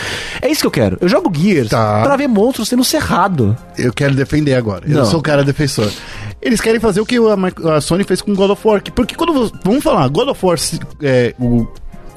[0.41, 0.98] É isso que eu quero.
[1.02, 2.02] Eu jogo Gears Tá.
[2.04, 3.58] pra ver monstros sendo cerrado.
[3.78, 4.86] Eu quero defender agora.
[4.88, 5.06] Eu Não.
[5.06, 5.91] sou o cara defensor.
[6.42, 8.82] Eles querem fazer o que a, Sony fez com God of War.
[8.82, 9.52] que- Porque quando.
[9.64, 10.58] Vamos falar, God of War.
[11.02, 11.68] É, o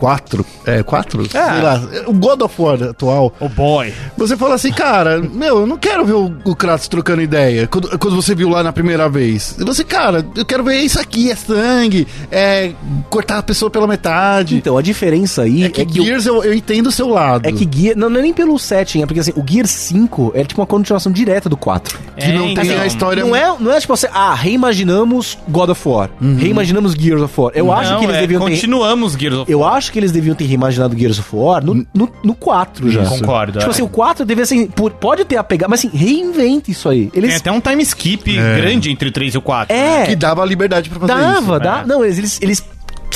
[0.00, 0.46] 4.
[0.66, 1.30] É, 4?
[1.30, 1.80] Sei lá.
[2.06, 3.32] O God of War atual.
[3.38, 3.92] Oh boy.
[4.16, 7.66] Você fala assim, cara, meu, eu não quero ver o, o Kratos trocando ideia.
[7.66, 9.56] Quando, quando você viu lá na primeira vez.
[9.58, 12.72] E Você, cara, eu quero ver isso aqui, é sangue, é
[13.10, 14.56] cortar a pessoa pela metade.
[14.56, 17.08] Então, a diferença aí é é que, que, o- Gears eu, eu entendo o seu
[17.08, 17.46] lado.
[17.46, 17.96] é que Gear.
[17.96, 20.66] Não, não é nem pelo setting, é porque assim, o Gear 5 é tipo uma
[20.66, 21.98] continuação direta do 4.
[22.16, 22.80] que não É, tem então.
[22.82, 23.22] a história.
[23.24, 27.52] Não é, não é tipo assim, ah, reimaginamos God of War, reimaginamos Gears of War.
[27.54, 28.50] Eu acho Não, que eles é, deviam ter.
[28.52, 32.08] Continuamos Gears of Eu acho que eles deviam ter reimaginado Gears of War no, no,
[32.22, 33.02] no 4 já.
[33.02, 33.18] Isso.
[33.18, 33.74] Concordo, Tipo é.
[33.74, 34.68] assim, o 4 devia ser.
[34.68, 37.06] por- Pode ter a pegada, mas assim, reinvente isso aí.
[37.10, 37.36] Tem Eles.
[37.36, 39.74] até um time skip grande entre o 3 e o 4.
[39.74, 41.58] É, Que dava liberdade pra fazer dava, isso.
[41.60, 41.80] dá.
[41.80, 41.86] é.
[41.86, 42.64] Não, eles, eles,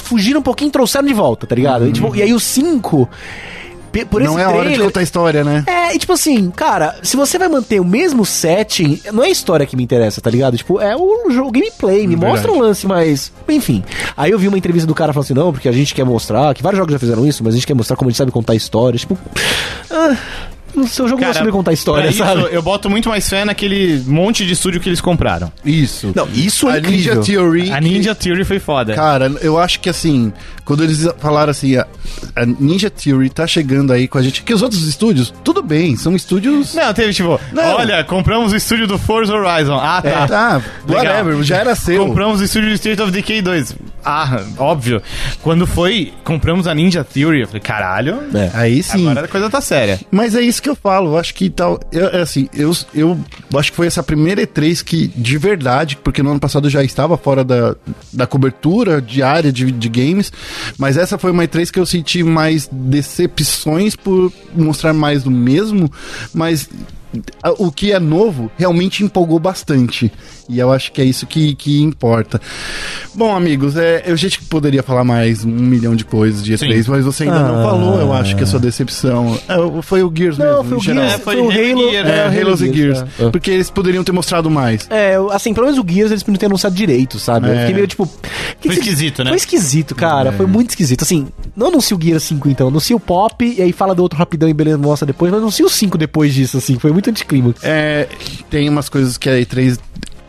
[0.03, 1.87] fugiram um pouquinho e trouxeram de volta, tá ligado?
[1.89, 3.07] E, tipo, e aí o 5.
[3.07, 3.12] pe-
[4.05, 5.65] Por Não esse é a hora de trailer, contar a história, né?
[5.67, 9.31] É, e tipo assim, cara, se você vai manter o mesmo setting, não é a
[9.31, 10.57] história que me interessa, tá ligado?
[10.57, 12.33] Tipo, é o o gameplay, me Verdade.
[12.33, 13.33] mostra um lance mais.
[13.49, 13.85] Enfim.
[14.17, 16.55] Aí eu vi uma entrevista do cara falando assim: não, porque a gente quer mostrar,
[16.55, 18.31] que vários jogos já fizeram isso, mas a gente quer mostrar como a gente sabe
[18.31, 19.03] contar histórias.
[19.03, 19.19] Tipo.
[19.91, 20.17] Ah,
[20.77, 22.41] o seu jogo não é sobre contar história, sabe?
[22.41, 25.53] isso, eu boto muito mais fé naquele monte de estúdio que eles compraram.
[25.64, 26.12] Isso.
[26.14, 27.14] Não, isso é a incrível.
[27.16, 27.70] Ninja Theory.
[27.72, 28.95] A Ninja Theory foi foda.
[28.95, 30.33] Cara, eu acho que assim,
[30.64, 31.87] quando eles falaram assim, a,
[32.37, 35.97] a Ninja Theory tá chegando aí com a gente, que os outros estúdios, tudo bem,
[35.97, 36.75] são estúdios.
[36.75, 37.62] Não, teve tipo, Não.
[37.77, 39.79] olha, compramos o estúdio do Forza Horizon.
[39.81, 40.27] Ah, tá.
[40.27, 41.05] Tá, Legal.
[41.05, 42.07] whatever, já era seu.
[42.07, 43.77] Compramos o estúdio do State of Decay 2.
[44.05, 45.01] Ah, óbvio.
[45.43, 48.51] Quando foi, compramos a Ninja Theory, eu falei, caralho, É.
[48.55, 49.09] Aí sim.
[49.09, 49.99] agora a coisa tá séria.
[50.11, 51.79] Mas é isso que eu falo, eu acho que tal.
[51.93, 53.19] Eu, é assim, eu, eu
[53.55, 56.83] acho que foi essa primeira E3 que, de verdade, porque no ano passado eu já
[56.83, 57.77] estava fora da,
[58.11, 60.33] da cobertura diária de, de games,
[60.79, 65.93] mas essa foi uma E3 que eu senti mais decepções por mostrar mais do mesmo,
[66.33, 66.69] mas
[67.59, 70.11] o que é novo realmente empolgou bastante.
[70.49, 72.41] E eu acho que é isso que, que importa.
[73.15, 76.91] Bom, amigos, é, eu gente poderia falar mais um milhão de coisas de E3, Sim.
[76.91, 77.63] mas você ainda não Ah.
[77.63, 79.39] falou, eu acho que a sua decepção.
[79.49, 80.65] É, foi o Gears Não, mesmo.
[80.65, 81.03] foi o em geral.
[81.05, 81.91] Gears, É, foi foi o Halo e Halo.
[81.91, 83.05] Gears, É, o Halo e Gears.
[83.21, 83.31] é.
[83.31, 84.87] Porque eles poderiam ter mostrado mais.
[84.91, 87.49] É, assim, pelo menos o Gears eles podiam ter anunciado direito, sabe?
[87.49, 87.61] Eu É.
[87.61, 88.07] fiquei meio tipo.
[88.61, 89.31] que Foi que- esquisito, né?
[89.31, 90.31] Foi esquisito, cara.
[90.31, 90.33] É.
[90.33, 91.03] Foi muito esquisito.
[91.03, 91.27] Assim,
[91.57, 94.49] não anuncia o Gears 5 então, anuncia o Pop e aí fala do outro rapidão
[94.49, 96.79] e beleza, mostra depois, mas anuncia o 5 depois disso, assim.
[96.79, 97.61] Foi muito anticlímax.
[97.63, 98.09] É,
[98.51, 99.79] tem umas coisas que a E3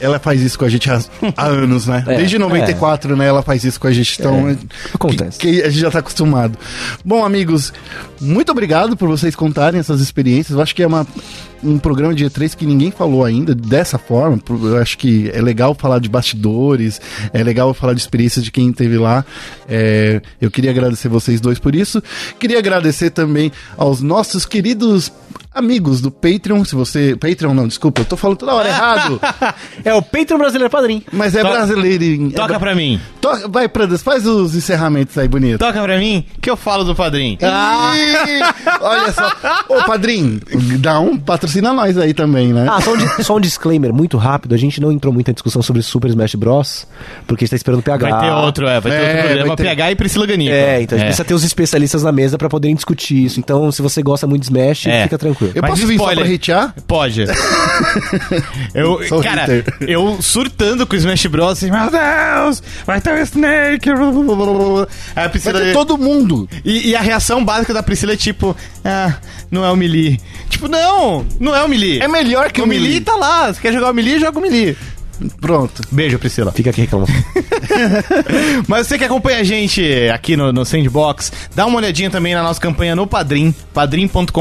[0.05, 0.99] ela faz isso com a gente há,
[1.35, 2.03] há anos, né?
[2.07, 3.27] É, Desde 94, né?
[3.27, 4.17] Ela faz isso com a gente.
[4.19, 4.57] Então, É,
[4.93, 5.37] acontece.
[5.39, 6.57] Que, que a gente já tá acostumado.
[7.03, 7.73] Bom, amigos,
[8.21, 10.55] muito obrigado por vocês contarem essas experiências.
[10.55, 11.05] Eu acho que é uma,
[11.65, 14.39] um programa de E3 que ninguém falou ainda dessa forma.
[14.49, 17.01] Eu acho que é legal falar de bastidores,
[17.33, 19.25] é legal falar de experiências de quem esteve lá.
[19.67, 22.01] É, eu queria agradecer vocês dois por isso.
[22.39, 25.11] Queria agradecer também aos nossos queridos
[25.53, 26.63] amigos do Patreon.
[26.65, 27.15] Se você.
[27.19, 29.19] Patreon não, desculpa, eu tô falando toda hora errado.
[29.83, 31.03] É o Patreon Brasileiro Padrim.
[31.11, 32.29] Mas é To- brasileirinho.
[32.29, 32.99] é Toca bra- pra mim.
[33.21, 35.59] To- Vai, Prandas, faz os encerramentos aí, bonito.
[35.59, 37.37] Toca pra mim que eu falo do padrinho.
[37.39, 38.41] Ih,
[38.81, 39.31] olha só.
[39.69, 40.39] Ô, padrinho,
[40.79, 41.17] dá um
[41.61, 42.65] patrocina nós aí também, né?
[42.69, 44.53] Ah, só um, só um disclaimer muito rápido.
[44.55, 46.87] A gente não entrou muito em discussão sobre Super Smash Bros.
[47.27, 48.09] Porque a gente tá esperando o PH.
[48.09, 48.79] Vai ter outro, é.
[48.79, 50.51] Vai ter É, outro vai ter- PH e Priscila Ganico.
[50.53, 53.39] É, então a gente precisa ter os especialistas na mesa pra poderem discutir isso.
[53.39, 55.03] Então, se você gosta muito de Smash, É.
[55.03, 55.51] fica tranquilo.
[55.55, 56.75] eu mas posso vir só pra hatear?
[56.87, 57.25] Pode.
[58.73, 59.65] eu, Sou cara, hater.
[59.81, 61.51] eu surtando com o Smash Bros.
[61.53, 63.89] Assim, meu Deus, vai ter o Snake.
[63.89, 63.95] Aí
[65.15, 65.59] a Vai Priscila.
[65.59, 66.47] ter todo mundo.
[66.63, 69.13] E, e a reação básica da Priscila é tipo, ah,
[69.51, 70.19] não é o Melee.
[70.49, 72.01] Tipo, não, não é o Melee.
[72.01, 73.01] É melhor que o o Melee Melee.
[73.01, 73.53] tá lá.
[73.53, 74.75] Se quer jogar o Melee, joga o Melee.
[75.39, 75.81] Pronto.
[75.91, 76.51] Beijo, Priscila.
[76.51, 77.11] Fica aqui reclamando.
[78.67, 82.43] Mas você que acompanha a gente aqui no, no Sandbox, dá uma olhadinha também na
[82.43, 84.31] nossa campanha no Padrim, padrim.com.br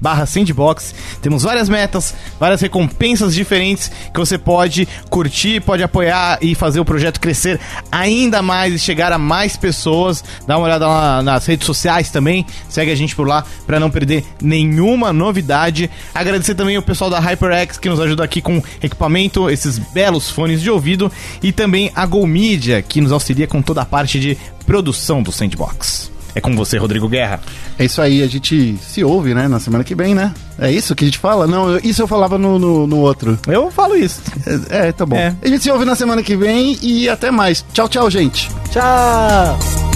[0.00, 0.94] barra Sandbox.
[1.22, 6.84] Temos várias metas, várias recompensas diferentes que você pode curtir, pode apoiar e fazer o
[6.84, 7.58] projeto crescer
[7.90, 10.22] ainda mais e chegar a mais pessoas.
[10.46, 13.90] Dá uma olhada lá nas redes sociais também, segue a gente por lá para não
[13.90, 15.90] perder nenhuma novidade.
[16.14, 20.60] Agradecer também o pessoal da HyperX que nos ajuda aqui com equipamento, esses belos fones
[20.60, 21.10] de ouvido
[21.42, 25.30] e também a Go Media que nos auxilia com toda a parte de produção do
[25.32, 26.12] Sandbox.
[26.36, 27.40] É com você, Rodrigo Guerra.
[27.78, 29.46] É isso aí, a gente se ouve, né?
[29.46, 30.34] Na semana que vem, né?
[30.58, 31.46] É isso que a gente fala?
[31.46, 33.38] Não, eu- isso eu falava no, no, no outro.
[33.46, 34.20] Eu falo isso.
[34.68, 35.14] É, é, tá bom.
[35.16, 35.32] É.
[35.40, 37.64] A gente se ouve na semana que vem e até mais.
[37.72, 38.50] Tchau, tchau, gente.
[38.72, 39.93] Tchau!